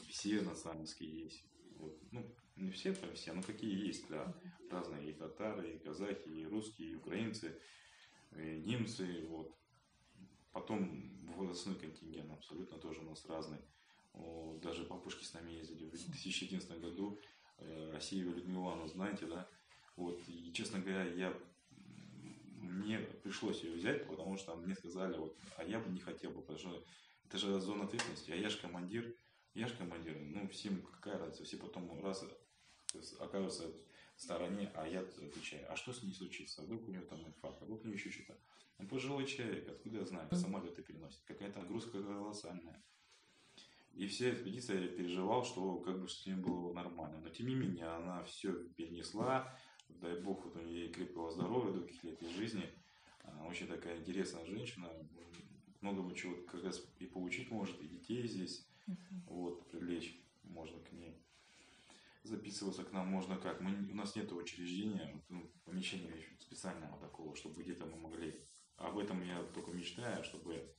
все 0.08 0.40
национальские 0.40 1.24
есть. 1.24 1.44
Вот. 1.76 1.96
Ну, 2.10 2.34
не 2.56 2.70
все, 2.70 2.94
там 2.94 3.12
все, 3.14 3.32
но 3.32 3.42
какие 3.42 3.86
есть, 3.86 4.08
да. 4.08 4.34
Разные 4.70 5.10
и 5.10 5.12
татары, 5.12 5.74
и 5.74 5.78
казахи, 5.78 6.28
и 6.28 6.46
русские, 6.46 6.92
и 6.92 6.94
украинцы, 6.94 7.60
и 8.36 8.62
немцы, 8.64 9.26
вот. 9.28 9.54
Потом 10.52 11.10
возрастной 11.36 11.76
контингент 11.76 12.30
абсолютно 12.32 12.78
тоже 12.78 13.00
у 13.00 13.04
нас 13.04 13.24
разный. 13.26 13.58
Даже 14.62 14.84
бабушки 14.84 15.24
с 15.24 15.34
нами 15.34 15.52
ездили 15.52 15.84
в 15.84 15.90
2011 15.90 16.80
году. 16.80 17.18
Э, 17.58 17.90
Россию 17.92 18.34
Людмилу 18.34 18.64
Ивановну 18.64 18.88
знаете, 18.88 19.26
да? 19.26 19.48
Вот, 19.96 20.20
и, 20.28 20.52
честно 20.52 20.78
говоря, 20.78 21.04
я 21.04 21.34
мне 22.60 22.98
пришлось 22.98 23.62
ее 23.62 23.74
взять, 23.74 24.06
потому 24.06 24.36
что 24.36 24.54
мне 24.56 24.74
сказали, 24.74 25.16
вот, 25.16 25.36
а 25.56 25.64
я 25.64 25.78
бы 25.78 25.90
не 25.90 26.00
хотел 26.00 26.30
бы, 26.30 26.40
потому 26.40 26.58
что 26.58 26.84
это 27.24 27.38
же 27.38 27.60
зона 27.60 27.84
ответственности, 27.84 28.30
а 28.30 28.36
я 28.36 28.48
же 28.48 28.58
командир, 28.58 29.14
я 29.54 29.66
же 29.66 29.76
командир, 29.76 30.16
ну, 30.20 30.46
всем 30.48 30.82
какая 30.82 31.18
разница, 31.18 31.44
все 31.44 31.56
потом 31.56 32.00
раз 32.02 32.24
окажутся 33.18 33.64
стороне, 34.20 34.70
а 34.74 34.86
я 34.86 35.00
отвечаю, 35.00 35.70
а 35.72 35.76
что 35.76 35.92
с 35.92 36.02
ней 36.02 36.12
случится, 36.12 36.62
вдруг 36.62 36.88
у 36.88 36.90
нее 36.90 37.02
там 37.02 37.24
инфаркт, 37.26 37.62
вдруг 37.62 37.84
у 37.84 37.86
нее 37.86 37.96
еще 37.96 38.10
что-то. 38.10 38.38
Ну, 38.78 38.88
пожилой 38.88 39.26
человек, 39.26 39.68
откуда 39.68 39.98
я 39.98 40.04
знаю, 40.04 40.28
самолеты 40.32 40.82
переносит, 40.82 41.20
какая-то 41.24 41.60
нагрузка 41.60 42.02
колоссальная. 42.02 42.82
И 43.92 44.06
вся 44.06 44.30
экспедиция 44.30 44.82
я 44.82 44.88
переживал, 44.88 45.44
что 45.44 45.80
как 45.80 46.00
бы 46.00 46.08
с 46.08 46.24
ней 46.26 46.36
было 46.36 46.72
нормально. 46.72 47.18
Но 47.20 47.28
тем 47.30 47.48
не 47.48 47.56
менее, 47.56 47.86
она 47.86 48.22
все 48.24 48.52
перенесла, 48.76 49.58
дай 49.88 50.20
бог 50.20 50.44
вот 50.44 50.56
у 50.56 50.60
нее 50.60 50.88
крепкого 50.88 51.30
здоровья, 51.32 51.72
долгих 51.72 52.04
лет 52.04 52.22
и 52.22 52.28
жизни. 52.28 52.70
Она 53.24 53.44
очень 53.46 53.66
такая 53.66 53.98
интересная 53.98 54.46
женщина, 54.46 54.88
много 55.80 56.14
чего 56.14 56.34
как 56.44 56.62
раз 56.62 56.82
и 56.98 57.06
получить 57.06 57.50
может, 57.50 57.80
и 57.80 57.88
детей 57.88 58.26
здесь, 58.26 58.66
uh-huh. 58.86 58.94
вот, 59.26 59.70
привлечь 59.70 60.20
можно 60.44 60.78
к 60.80 60.92
ней. 60.92 61.20
Записываться 62.28 62.84
к 62.84 62.92
нам 62.92 63.06
можно 63.06 63.36
как? 63.36 63.60
Мы, 63.62 63.70
у 63.90 63.94
нас 63.94 64.14
нет 64.14 64.30
учреждения, 64.32 65.24
ну, 65.30 65.50
помещения 65.64 66.22
специального 66.38 66.98
такого, 67.00 67.34
чтобы 67.34 67.62
где-то 67.62 67.86
мы 67.86 67.96
могли. 67.96 68.38
Об 68.76 68.98
этом 68.98 69.24
я 69.24 69.42
только 69.54 69.70
мечтаю, 69.70 70.22
чтобы 70.22 70.74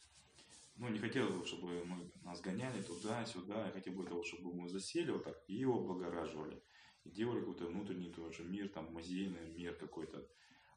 ну, 0.76 0.90
не 0.90 1.00
хотелось 1.00 1.34
бы, 1.34 1.44
чтобы 1.44 1.84
мы 1.86 2.12
нас 2.22 2.40
гоняли 2.40 2.84
туда-сюда, 2.84 3.66
я 3.66 3.72
хотел 3.72 3.94
бы 3.94 4.06
того, 4.06 4.24
чтобы 4.24 4.54
мы 4.54 4.70
засели 4.70 5.10
вот 5.10 5.24
так 5.24 5.44
и 5.48 5.56
его 5.56 5.80
облагораживали 5.80 6.62
и 7.04 7.10
делали 7.10 7.40
какой-то 7.40 7.66
внутренний 7.66 8.12
тоже 8.12 8.44
мир, 8.44 8.70
там 8.70 8.94
музейный 8.94 9.50
мир 9.50 9.74
какой-то, 9.76 10.30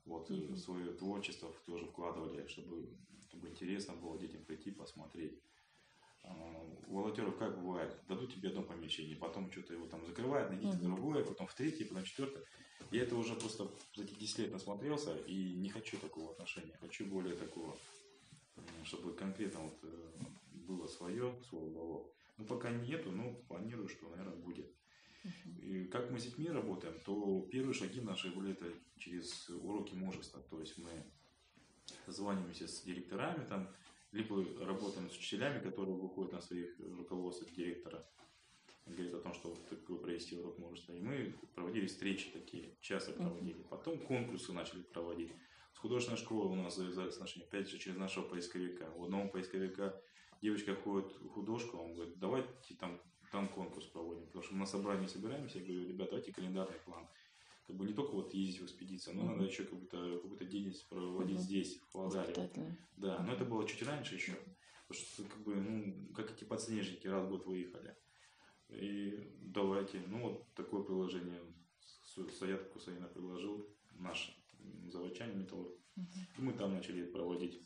вот 0.07 0.31
mm-hmm. 0.31 0.57
свое 0.57 0.95
творчество 0.95 1.55
тоже 1.67 1.85
вкладывали, 1.85 2.47
чтобы, 2.49 2.97
чтобы 3.29 3.51
интересно 3.51 3.95
было 3.95 4.19
детям 4.19 4.43
прийти 4.45 4.71
посмотреть. 4.71 5.39
А, 6.23 6.33
у 6.87 6.97
волонтеров 6.97 7.37
как 7.37 7.61
бывает, 7.61 7.97
дадут 8.09 8.35
тебе 8.35 8.51
одно 8.51 8.63
помещение, 8.63 9.17
потом 9.17 9.51
что-то 9.51 9.75
его 9.75 9.87
там 9.87 10.05
закрывают, 10.07 10.51
найдите 10.51 10.77
mm-hmm. 10.77 10.85
другое, 10.85 11.25
потом 11.25 11.47
в 11.47 11.55
третье, 11.55 11.87
потом 11.87 12.03
в 12.05 12.07
четвертое. 12.07 12.45
Я 12.91 13.03
это 13.03 13.17
уже 13.17 13.35
просто 13.35 13.71
за 13.95 14.05
эти 14.05 14.15
10 14.15 14.39
лет 14.39 14.53
насмотрелся 14.53 15.17
и 15.17 15.55
не 15.55 15.71
хочу 15.71 15.97
такого 15.99 16.33
отношения, 16.33 16.77
хочу 16.81 17.07
более 17.07 17.35
такого, 17.35 17.77
чтобы 18.85 19.15
конкретно 19.15 19.61
вот 19.61 19.79
э, 19.83 20.11
было 20.53 20.87
свое, 20.87 21.35
свой 21.49 21.63
уголок. 21.69 22.13
Ну, 22.37 22.45
пока 22.45 22.71
нету, 22.71 23.11
но 23.13 23.35
планирую, 23.49 23.89
что, 23.89 24.09
наверное, 24.11 24.37
будет. 24.37 24.71
И 25.63 25.85
как 25.85 26.11
мы 26.11 26.19
с 26.19 26.25
детьми 26.25 26.49
работаем, 26.49 26.99
то 27.05 27.47
первые 27.51 27.75
шаги 27.75 28.01
наши 28.01 28.31
были 28.31 28.53
это 28.53 28.67
через 28.99 29.49
уроки 29.51 29.95
мужества. 29.95 30.43
То 30.51 30.61
есть 30.61 30.79
мы 30.79 30.91
звонимся 32.07 32.67
с 32.67 32.83
директорами, 32.83 33.47
там, 33.47 33.69
либо 34.13 34.45
работаем 34.65 35.11
с 35.11 35.17
учителями, 35.17 35.63
которые 35.63 35.97
выходят 35.97 36.33
на 36.33 36.41
своих 36.41 36.79
руководствах 36.79 37.51
директора, 37.53 38.07
говорит 38.87 39.15
о 39.15 39.21
том, 39.21 39.35
что 39.35 39.57
такое 39.69 39.99
провести 39.99 40.37
урок 40.37 40.59
мужества. 40.59 40.93
И 40.93 41.01
мы 41.01 41.35
проводили 41.55 41.87
встречи 41.87 42.31
такие, 42.31 42.77
часто 42.81 43.13
проводили. 43.13 43.63
Потом 43.71 43.99
конкурсы 43.99 44.53
начали 44.53 44.83
проводить. 44.83 45.33
С 45.73 45.79
художественной 45.79 46.19
школы 46.19 46.51
у 46.51 46.55
нас 46.55 46.77
завязались 46.77 47.15
отношения, 47.15 47.47
опять 47.47 47.69
же, 47.69 47.79
через 47.79 47.97
нашего 47.97 48.25
поисковика. 48.25 48.91
У 48.97 49.05
одного 49.05 49.29
поисковика 49.29 50.01
девочка 50.43 50.75
ходит 50.75 51.11
в 51.21 51.29
художку, 51.29 51.79
он 51.79 51.95
говорит, 51.95 52.19
давайте 52.19 52.75
там 52.79 53.01
там 53.33 53.49
конкурс 53.49 53.87
проводим. 53.87 54.27
Потому 54.27 54.45
что 54.45 54.55
мы 54.55 54.61
на 54.61 54.67
собрании 54.67 55.07
собираемся, 55.07 55.59
я 55.59 55.65
говорю, 55.65 55.89
ребята, 55.89 56.11
давайте 56.11 56.33
календарный 56.33 56.79
план. 56.85 57.09
Как 57.73 57.79
бы 57.79 57.87
не 57.87 57.95
только 57.95 58.13
вот 58.13 58.35
ездить 58.35 58.61
в 58.61 58.65
экспедицию, 58.67 59.17
но 59.17 59.23
mm-hmm. 59.23 59.33
надо 59.33 59.45
еще 59.45 59.65
какую-то 59.65 60.21
какую 60.23 60.47
деятельность 60.47 60.87
проводить 60.91 61.39
mm-hmm. 61.39 61.41
здесь, 61.41 61.81
в 61.81 61.95
Володаре. 61.95 62.51
Да, 62.99 63.23
но 63.23 63.33
это 63.33 63.47
было 63.47 63.67
чуть 63.67 63.83
раньше 63.83 64.17
еще. 64.17 64.33
Потому 64.87 65.07
что 65.07 65.23
как 65.23 65.43
бы, 65.43 65.55
ну, 65.55 66.13
как 66.13 66.31
эти 66.31 66.45
подснежники 66.45 67.07
раз 67.07 67.25
в 67.25 67.31
год 67.31 67.47
выехали. 67.47 67.97
И 68.69 69.27
давайте, 69.41 70.03
ну 70.07 70.21
вот 70.21 70.53
такое 70.53 70.83
приложение 70.83 71.41
Саят 72.39 72.69
Кусаина 72.69 73.07
предложил, 73.07 73.67
наш 73.95 74.39
заводчанин 74.89 75.41
металлург. 75.41 75.73
Uh-huh. 75.97 76.03
И 76.37 76.43
мы 76.43 76.53
там 76.53 76.75
начали 76.75 77.07
проводить 77.07 77.63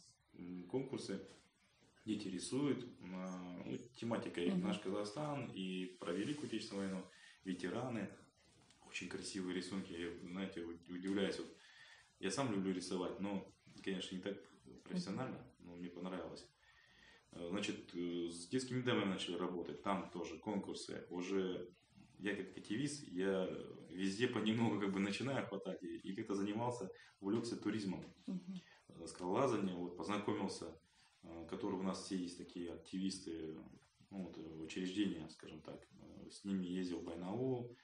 конкурсы 0.71 1.21
дети 2.05 2.29
рисуют, 2.29 2.87
ну, 3.01 3.77
тематика 3.97 4.41
и 4.41 4.53
наш 4.53 4.79
Казахстан, 4.79 5.51
и 5.53 5.97
про 5.99 6.13
Великую 6.13 6.47
Отечественную 6.47 6.91
войну, 6.91 7.05
ветераны, 7.45 8.09
очень 8.89 9.09
красивые 9.09 9.55
рисунки, 9.55 9.93
я, 9.93 10.11
знаете, 10.29 10.63
удивляюсь, 10.63 11.39
вот, 11.39 11.55
я 12.19 12.31
сам 12.31 12.53
люблю 12.53 12.73
рисовать, 12.73 13.21
но, 13.21 13.53
конечно, 13.83 14.15
не 14.15 14.23
так 14.23 14.37
профессионально, 14.85 15.45
но 15.59 15.77
мне 15.77 15.89
понравилось. 15.89 16.49
Э, 17.33 17.49
значит, 17.51 17.95
э, 17.95 18.29
с 18.31 18.49
детскими 18.49 18.83
домами 18.83 19.11
начали 19.11 19.37
работать, 19.37 19.83
там 19.83 20.11
тоже 20.11 20.39
конкурсы, 20.39 21.07
уже 21.11 21.71
я 22.19 22.35
как 22.35 22.57
активист, 22.57 23.07
я 23.09 23.49
везде 23.91 24.29
понемногу 24.29 24.81
как 24.81 24.93
бы 24.93 25.01
начинаю 25.01 25.47
хватать 25.47 25.83
и, 25.83 25.99
и 25.99 26.15
как-то 26.15 26.35
занимался, 26.35 26.91
увлекся 27.21 27.57
туризмом, 27.57 28.05
uh-huh. 28.27 29.07
скалолазанием, 29.07 29.77
вот, 29.77 29.97
познакомился 29.97 30.75
Э, 31.27 31.47
которые 31.49 31.81
у 31.81 31.83
нас 31.83 32.05
все 32.05 32.17
есть 32.17 32.39
такие 32.39 32.73
активисты, 32.73 33.57
ну, 34.11 34.25
вот, 34.25 34.39
э, 34.39 34.63
учреждения, 34.63 35.29
скажем 35.31 35.61
так. 35.61 35.87
Э, 36.01 36.31
с 36.31 36.45
ними 36.45 36.65
ездил 36.65 37.01
в 37.01 37.05
Байнаул. 37.05 37.77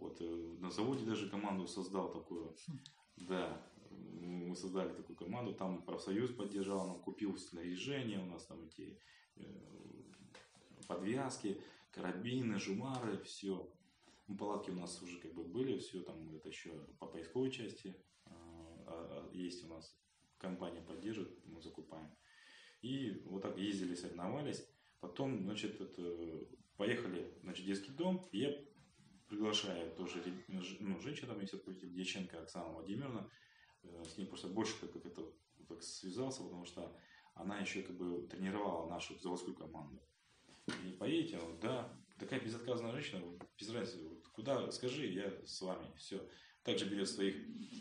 Вот, 0.00 0.18
на 0.60 0.70
заводе 0.70 1.04
даже 1.04 1.28
команду 1.28 1.66
создал 1.66 2.10
такую. 2.10 2.56
Да, 3.16 3.62
мы 3.90 4.56
создали 4.56 4.94
такую 4.94 5.16
команду, 5.16 5.52
там 5.54 5.82
профсоюз 5.82 6.32
поддержал, 6.32 6.86
нам 6.86 7.00
купил 7.00 7.36
снаряжение, 7.36 8.18
у 8.18 8.26
нас 8.26 8.46
там 8.46 8.64
эти 8.64 8.98
подвязки, 10.88 11.60
карабины, 11.92 12.58
жумары, 12.58 13.18
все. 13.18 13.70
Ну, 14.26 14.36
палатки 14.36 14.70
у 14.70 14.74
нас 14.74 15.02
уже 15.02 15.18
как 15.18 15.34
бы 15.34 15.44
были, 15.44 15.78
все 15.78 16.00
там, 16.00 16.34
это 16.34 16.48
еще 16.48 16.70
по 16.98 17.06
поисковой 17.06 17.50
части 17.50 17.94
а, 18.24 18.32
а, 18.86 19.30
есть 19.32 19.64
у 19.64 19.68
нас. 19.68 19.96
Компания 20.38 20.80
поддерживает, 20.80 21.38
мы 21.44 21.60
закупаем. 21.60 22.10
И 22.80 23.22
вот 23.26 23.42
так 23.42 23.58
ездили, 23.58 23.94
соревновались. 23.94 24.66
Потом, 25.00 25.42
значит, 25.42 25.80
это, 25.80 26.46
поехали, 26.76 27.38
значит, 27.42 27.66
детский 27.66 27.92
дом. 27.92 28.26
И 28.32 28.38
я 28.38 28.56
приглашаю 29.30 29.94
тоже 29.96 30.22
ну, 30.48 31.00
женщину, 31.00 31.28
там 31.28 31.40
есть 31.40 31.54
руководитель 31.54 31.92
Дьяченко 31.92 32.42
Оксана 32.42 32.70
Владимировна. 32.70 33.30
Э, 33.84 34.04
с 34.04 34.18
ней 34.18 34.26
просто 34.26 34.48
больше 34.48 34.78
как, 34.80 34.94
это 34.96 35.22
так 35.68 35.82
связался, 35.82 36.42
потому 36.42 36.64
что 36.64 36.94
она 37.34 37.58
еще 37.58 37.82
как 37.82 37.96
бы 37.96 38.26
тренировала 38.28 38.90
нашу 38.90 39.18
заводскую 39.18 39.56
команду. 39.56 40.02
И 40.84 40.92
поедете, 40.92 41.38
вот, 41.38 41.60
да, 41.60 41.96
такая 42.18 42.40
безотказная 42.40 42.92
женщина, 42.92 43.22
без 43.58 43.70
разницы, 43.70 44.20
куда 44.32 44.70
скажи, 44.72 45.06
я 45.06 45.32
с 45.46 45.60
вами, 45.62 45.86
все. 45.96 46.28
Также 46.64 46.84
берет 46.84 47.08
своих 47.08 47.36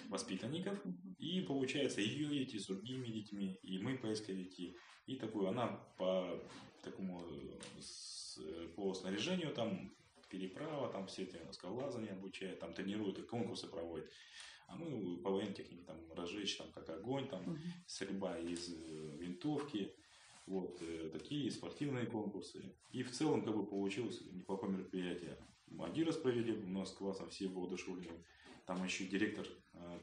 воспитанников, 0.08 0.80
и 1.18 1.42
получается 1.42 2.00
ее 2.00 2.30
дети 2.30 2.58
с 2.58 2.68
другими 2.68 3.08
детьми, 3.08 3.60
и 3.62 3.80
мы 3.80 3.98
поисковики, 3.98 4.78
и 5.06 5.18
такую, 5.18 5.50
она 5.50 5.68
по 5.98 6.42
такому, 6.82 7.22
с, 7.82 8.40
по 8.76 8.94
снаряжению 8.94 9.54
там, 9.54 9.94
переправа, 10.30 10.92
там 10.92 11.08
все 11.08 11.24
эти 11.24 11.40
скалолазания 11.52 12.14
обучает, 12.14 12.60
там 12.60 12.74
тренирует 12.74 13.20
и 13.20 13.24
конкурсы 13.24 13.68
проводит. 13.68 14.12
А 14.68 14.76
мы 14.76 15.18
по 15.18 15.32
военной 15.32 15.54
технике 15.54 15.84
там 15.84 15.98
разжечь 16.14 16.58
там 16.58 16.72
как 16.72 16.90
огонь, 16.90 17.28
там 17.28 17.42
угу. 17.42 17.58
стрельба 17.88 18.38
из 18.38 18.70
э, 18.72 19.18
винтовки, 19.18 19.96
вот 20.46 20.78
э, 20.82 21.10
такие 21.12 21.50
спортивные 21.52 22.06
конкурсы. 22.06 22.76
И 22.92 23.04
в 23.04 23.12
целом 23.12 23.44
как 23.44 23.56
бы 23.56 23.66
получилось 23.66 24.22
неплохое 24.32 24.72
мероприятие. 24.72 25.38
Один 25.80 26.08
раз 26.08 26.18
провели, 26.18 26.54
у 26.54 26.70
нас 26.70 26.92
классно 26.92 27.28
все 27.30 27.48
воодушевлены. 27.48 28.24
Там 28.66 28.84
еще 28.84 29.06
директор 29.06 29.48
э, 29.74 30.00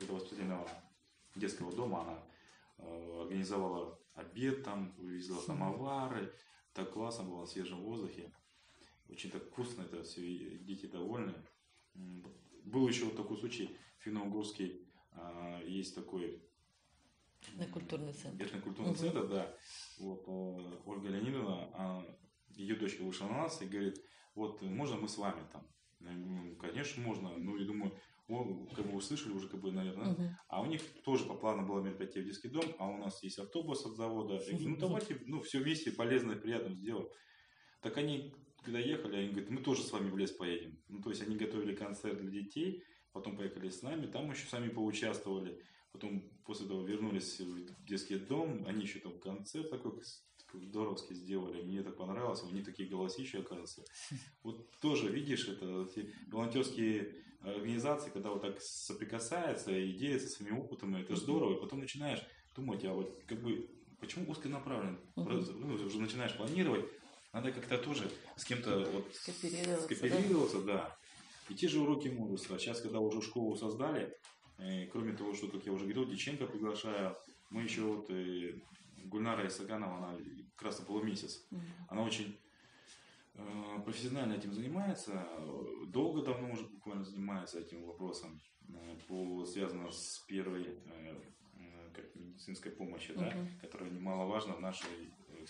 этого 0.00 0.16
воспитательного 0.16 0.68
детского 1.36 1.72
дома, 1.72 2.02
она 2.02 2.22
Э, 2.82 3.22
организовала 3.22 3.98
обед 4.14 4.64
там, 4.64 4.92
вывезла 4.98 5.40
самовары. 5.40 6.34
Так 6.72 6.92
классно 6.92 7.24
было 7.24 7.40
на 7.40 7.46
свежем 7.46 7.82
воздухе. 7.82 8.32
Очень 9.12 9.30
так 9.30 9.44
вкусно 9.44 9.82
это 9.82 10.02
все, 10.02 10.58
дети 10.58 10.86
довольны. 10.86 11.34
Был 12.64 12.88
еще 12.88 13.04
вот 13.04 13.16
такой 13.16 13.36
случай, 13.36 13.76
финно-угорский 13.98 14.88
А, 15.14 15.60
есть 15.66 15.94
такой 15.94 16.42
Этнокультурный 17.42 18.14
центр. 18.14 18.46
Этнокультурный 18.46 18.92
Мгм. 18.92 18.98
центр, 18.98 19.28
да. 19.28 19.54
Вот 19.98 20.24
э, 20.26 20.78
Ольга 20.86 21.08
Леонидовна, 21.08 21.68
а, 21.74 22.18
ее 22.54 22.76
дочка 22.76 23.02
вышла 23.02 23.26
на 23.26 23.42
нас 23.42 23.60
и 23.60 23.66
говорит, 23.66 24.00
вот 24.34 24.62
можно 24.62 24.96
мы 24.96 25.08
с 25.08 25.18
вами 25.18 25.46
там? 25.52 25.66
Говорю, 26.00 26.18
«Ну, 26.20 26.56
конечно, 26.56 27.02
можно. 27.02 27.36
Ну, 27.36 27.58
я 27.58 27.66
думаю, 27.66 27.92
о, 28.28 28.66
как 28.74 28.86
бы 28.86 28.96
услышали 28.96 29.34
уже, 29.34 29.48
как 29.48 29.60
бы, 29.60 29.70
наверное. 29.70 30.12
Мгм. 30.12 30.36
А 30.48 30.62
у 30.62 30.66
них 30.66 30.80
тоже 31.02 31.26
по 31.26 31.34
плану 31.34 31.66
было 31.66 31.82
мероприятие 31.82 32.24
в 32.24 32.26
детский 32.26 32.48
дом, 32.48 32.64
а 32.78 32.88
у 32.88 32.96
нас 32.96 33.22
есть 33.22 33.38
автобус 33.38 33.84
от 33.84 33.96
завода. 33.96 34.34
Я 34.34 34.52
говорю, 34.52 34.68
ну, 34.70 34.76
давайте, 34.76 35.20
ну, 35.26 35.42
все 35.42 35.58
вместе 35.58 35.92
полезно 35.92 36.32
и 36.32 36.40
приятно 36.40 36.74
сделаем. 36.74 37.08
Так 37.82 37.98
они, 37.98 38.34
когда 38.62 38.78
ехали, 38.78 39.16
они 39.16 39.28
говорят, 39.30 39.50
мы 39.50 39.60
тоже 39.60 39.82
с 39.82 39.92
вами 39.92 40.10
в 40.10 40.16
лес 40.16 40.30
поедем. 40.32 40.78
Ну, 40.88 41.00
то 41.00 41.10
есть 41.10 41.22
они 41.22 41.36
готовили 41.36 41.74
концерт 41.74 42.18
для 42.18 42.30
детей, 42.30 42.82
потом 43.12 43.36
поехали 43.36 43.68
с 43.68 43.82
нами, 43.82 44.06
там 44.06 44.30
еще 44.30 44.46
сами 44.48 44.68
поучаствовали. 44.68 45.62
Потом 45.92 46.22
после 46.44 46.66
этого 46.66 46.86
вернулись 46.86 47.38
в 47.40 47.84
детский 47.84 48.16
дом, 48.16 48.64
они 48.66 48.82
еще 48.82 48.98
там 49.00 49.18
концерт 49.20 49.68
такой 49.70 49.92
здоровский 50.54 51.14
сделали, 51.14 51.62
мне 51.62 51.82
так 51.82 51.96
понравилось, 51.96 52.42
у 52.42 52.50
них 52.50 52.64
такие 52.64 52.88
голосища, 52.88 53.40
оказывается. 53.40 53.84
Вот 54.42 54.70
тоже, 54.80 55.10
видишь, 55.10 55.48
это 55.48 55.86
волонтерские 56.28 57.14
организации, 57.40 58.10
когда 58.10 58.30
вот 58.30 58.42
так 58.42 58.60
соприкасаются 58.60 59.70
и 59.76 59.92
делятся 59.92 60.28
своими 60.28 60.56
опытами, 60.58 61.00
это 61.00 61.16
здорово, 61.16 61.56
и 61.56 61.60
потом 61.60 61.80
начинаешь 61.80 62.22
думать, 62.54 62.84
а 62.84 62.94
вот 62.94 63.22
как 63.26 63.42
бы, 63.42 63.68
почему 64.00 64.30
узконаправлен? 64.30 64.98
Мгм. 65.16 65.26
Просто, 65.26 65.52
ну, 65.52 65.74
уже 65.74 66.00
начинаешь 66.00 66.36
планировать, 66.36 66.86
надо 67.32 67.50
как-то 67.52 67.78
тоже 67.78 68.10
с 68.36 68.44
кем-то 68.44 68.84
вот 68.92 69.14
Скооперироваться, 69.14 69.88
да? 69.88 69.94
скооперироваться, 69.96 70.62
да. 70.62 70.96
И 71.48 71.54
те 71.54 71.68
же 71.68 71.80
уроки 71.80 72.08
мужества. 72.08 72.58
Сейчас, 72.58 72.80
когда 72.80 73.00
уже 73.00 73.20
школу 73.22 73.56
создали, 73.56 74.16
э, 74.58 74.86
кроме 74.86 75.12
того, 75.12 75.34
что, 75.34 75.48
как 75.48 75.64
я 75.66 75.72
уже 75.72 75.84
говорил, 75.84 76.06
Диченко 76.06 76.46
приглашаю, 76.46 77.16
мы 77.50 77.62
еще 77.62 77.82
вот 77.82 78.10
э, 78.10 78.54
Гульнара 79.04 79.46
Исаганова, 79.46 79.96
она 79.98 80.18
как 80.56 80.62
раз 80.66 80.80
был 80.80 81.02
месяц. 81.02 81.44
Мгм. 81.50 81.62
Она 81.88 82.02
очень 82.02 82.38
э, 83.34 83.82
профессионально 83.84 84.34
этим 84.34 84.52
занимается, 84.52 85.26
долго 85.88 86.22
давно 86.22 86.52
уже 86.52 86.64
буквально 86.66 87.04
занимается 87.04 87.58
этим 87.58 87.84
вопросом, 87.84 88.40
э, 88.68 88.96
по, 89.08 89.44
связано 89.44 89.90
с 89.90 90.22
первой 90.28 90.64
э, 90.64 91.16
э, 91.56 91.90
как 91.94 92.14
медицинской 92.14 92.72
помощи, 92.72 93.12
да, 93.14 93.30
Мгм. 93.34 93.58
которая 93.60 93.90
немаловажна 93.90 94.54
в 94.54 94.60
нашей 94.60 95.10
э, 95.28 95.46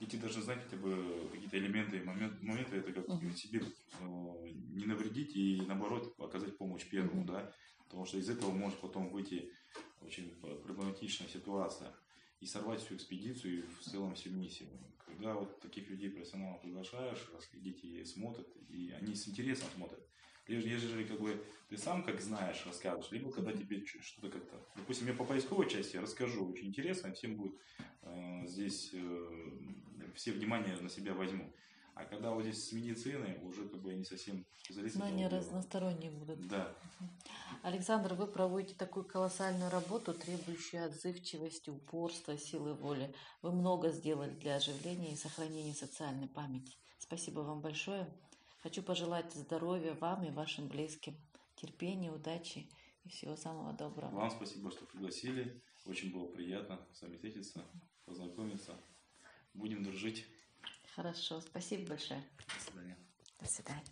экспедиции. 0.00 0.06
Дети 0.10 0.16
должны 0.16 0.42
знать 0.42 0.62
хотя 0.64 0.76
бы 0.76 1.28
какие-то 1.32 1.58
элементы 1.58 1.98
и 1.98 2.02
момент, 2.02 2.42
моменты, 2.42 2.76
это 2.76 2.92
как 2.92 3.08
Мгм. 3.08 3.34
себе 3.34 3.60
э, 3.60 4.50
не 4.72 4.86
навредить 4.86 5.36
и 5.36 5.62
наоборот 5.66 6.14
оказать 6.18 6.56
помощь 6.56 6.88
первому, 6.88 7.22
Мгм. 7.22 7.26
да, 7.26 7.54
потому 7.84 8.04
что 8.06 8.18
из 8.18 8.28
этого 8.28 8.50
может 8.50 8.78
потом 8.80 9.10
выйти 9.10 9.52
очень 10.00 10.30
проблематичная 10.64 11.28
ситуация 11.28 11.94
и 12.40 12.46
сорвать 12.46 12.82
всю 12.82 12.96
экспедицию 12.96 13.58
и 13.58 13.62
в 13.62 13.80
целом 13.80 14.14
всю 14.14 14.30
миссию. 14.30 14.68
Когда 15.06 15.34
вот 15.34 15.60
таких 15.60 15.90
людей, 15.90 16.10
профессионалов 16.10 16.62
приглашаешь, 16.62 17.28
раз 17.34 17.48
дети 17.52 18.02
смотрят, 18.04 18.48
и 18.68 18.90
они 18.92 19.14
с 19.14 19.28
интересом 19.28 19.68
смотрят. 19.74 20.00
Ежели 20.46 21.04
как 21.04 21.20
бы 21.20 21.42
ты 21.68 21.76
сам 21.78 22.02
как 22.02 22.20
знаешь, 22.20 22.64
рассказываешь, 22.66 23.12
либо 23.12 23.30
когда 23.30 23.52
тебе 23.52 23.84
что-то 23.86 24.30
как-то... 24.30 24.56
Допустим, 24.74 25.06
я 25.06 25.14
по 25.14 25.24
поисковой 25.24 25.68
части 25.68 25.96
расскажу, 25.96 26.50
очень 26.50 26.68
интересно, 26.68 27.12
всем 27.12 27.36
будет 27.36 27.54
э, 28.02 28.46
здесь 28.46 28.90
э, 28.92 29.50
все 30.14 30.32
внимание 30.32 30.76
на 30.76 30.88
себя 30.88 31.14
возьму. 31.14 31.52
А 31.94 32.04
когда 32.04 32.30
вот 32.30 32.42
здесь 32.42 32.68
с 32.68 32.72
медициной, 32.72 33.38
уже 33.42 33.68
как 33.68 33.82
бы 33.82 33.92
они 33.92 34.04
совсем 34.04 34.46
специалисты. 34.56 34.98
Знания 34.98 35.26
этого 35.26 35.42
дела. 35.42 35.50
разносторонние 35.50 36.10
будут. 36.10 36.48
Да. 36.48 36.74
Александр, 37.62 38.14
вы 38.14 38.26
проводите 38.26 38.74
такую 38.74 39.04
колоссальную 39.04 39.70
работу, 39.70 40.14
требующую 40.14 40.86
отзывчивости, 40.86 41.68
упорства, 41.68 42.38
силы 42.38 42.74
воли. 42.74 43.14
Вы 43.42 43.52
много 43.52 43.90
сделали 43.90 44.30
для 44.30 44.56
оживления 44.56 45.12
и 45.12 45.16
сохранения 45.16 45.74
социальной 45.74 46.28
памяти. 46.28 46.74
Спасибо 46.98 47.40
вам 47.40 47.60
большое. 47.60 48.08
Хочу 48.62 48.82
пожелать 48.82 49.32
здоровья 49.32 49.94
вам 49.94 50.22
и 50.24 50.30
вашим 50.30 50.68
близким, 50.68 51.16
терпения, 51.56 52.12
удачи 52.12 52.68
и 53.04 53.08
всего 53.08 53.34
самого 53.36 53.72
доброго. 53.72 54.14
Вам 54.14 54.30
спасибо, 54.30 54.70
что 54.70 54.84
пригласили. 54.84 55.62
Очень 55.86 56.12
было 56.12 56.26
приятно 56.26 56.78
с 56.92 57.00
вами 57.00 57.14
встретиться, 57.14 57.64
познакомиться. 58.04 58.78
Будем 59.54 59.82
дружить. 59.82 60.26
Хорошо, 60.94 61.40
спасибо 61.40 61.88
большое. 61.88 62.22
До 62.46 62.60
свидания. 62.70 62.98
До 63.38 63.46
свидания. 63.46 63.84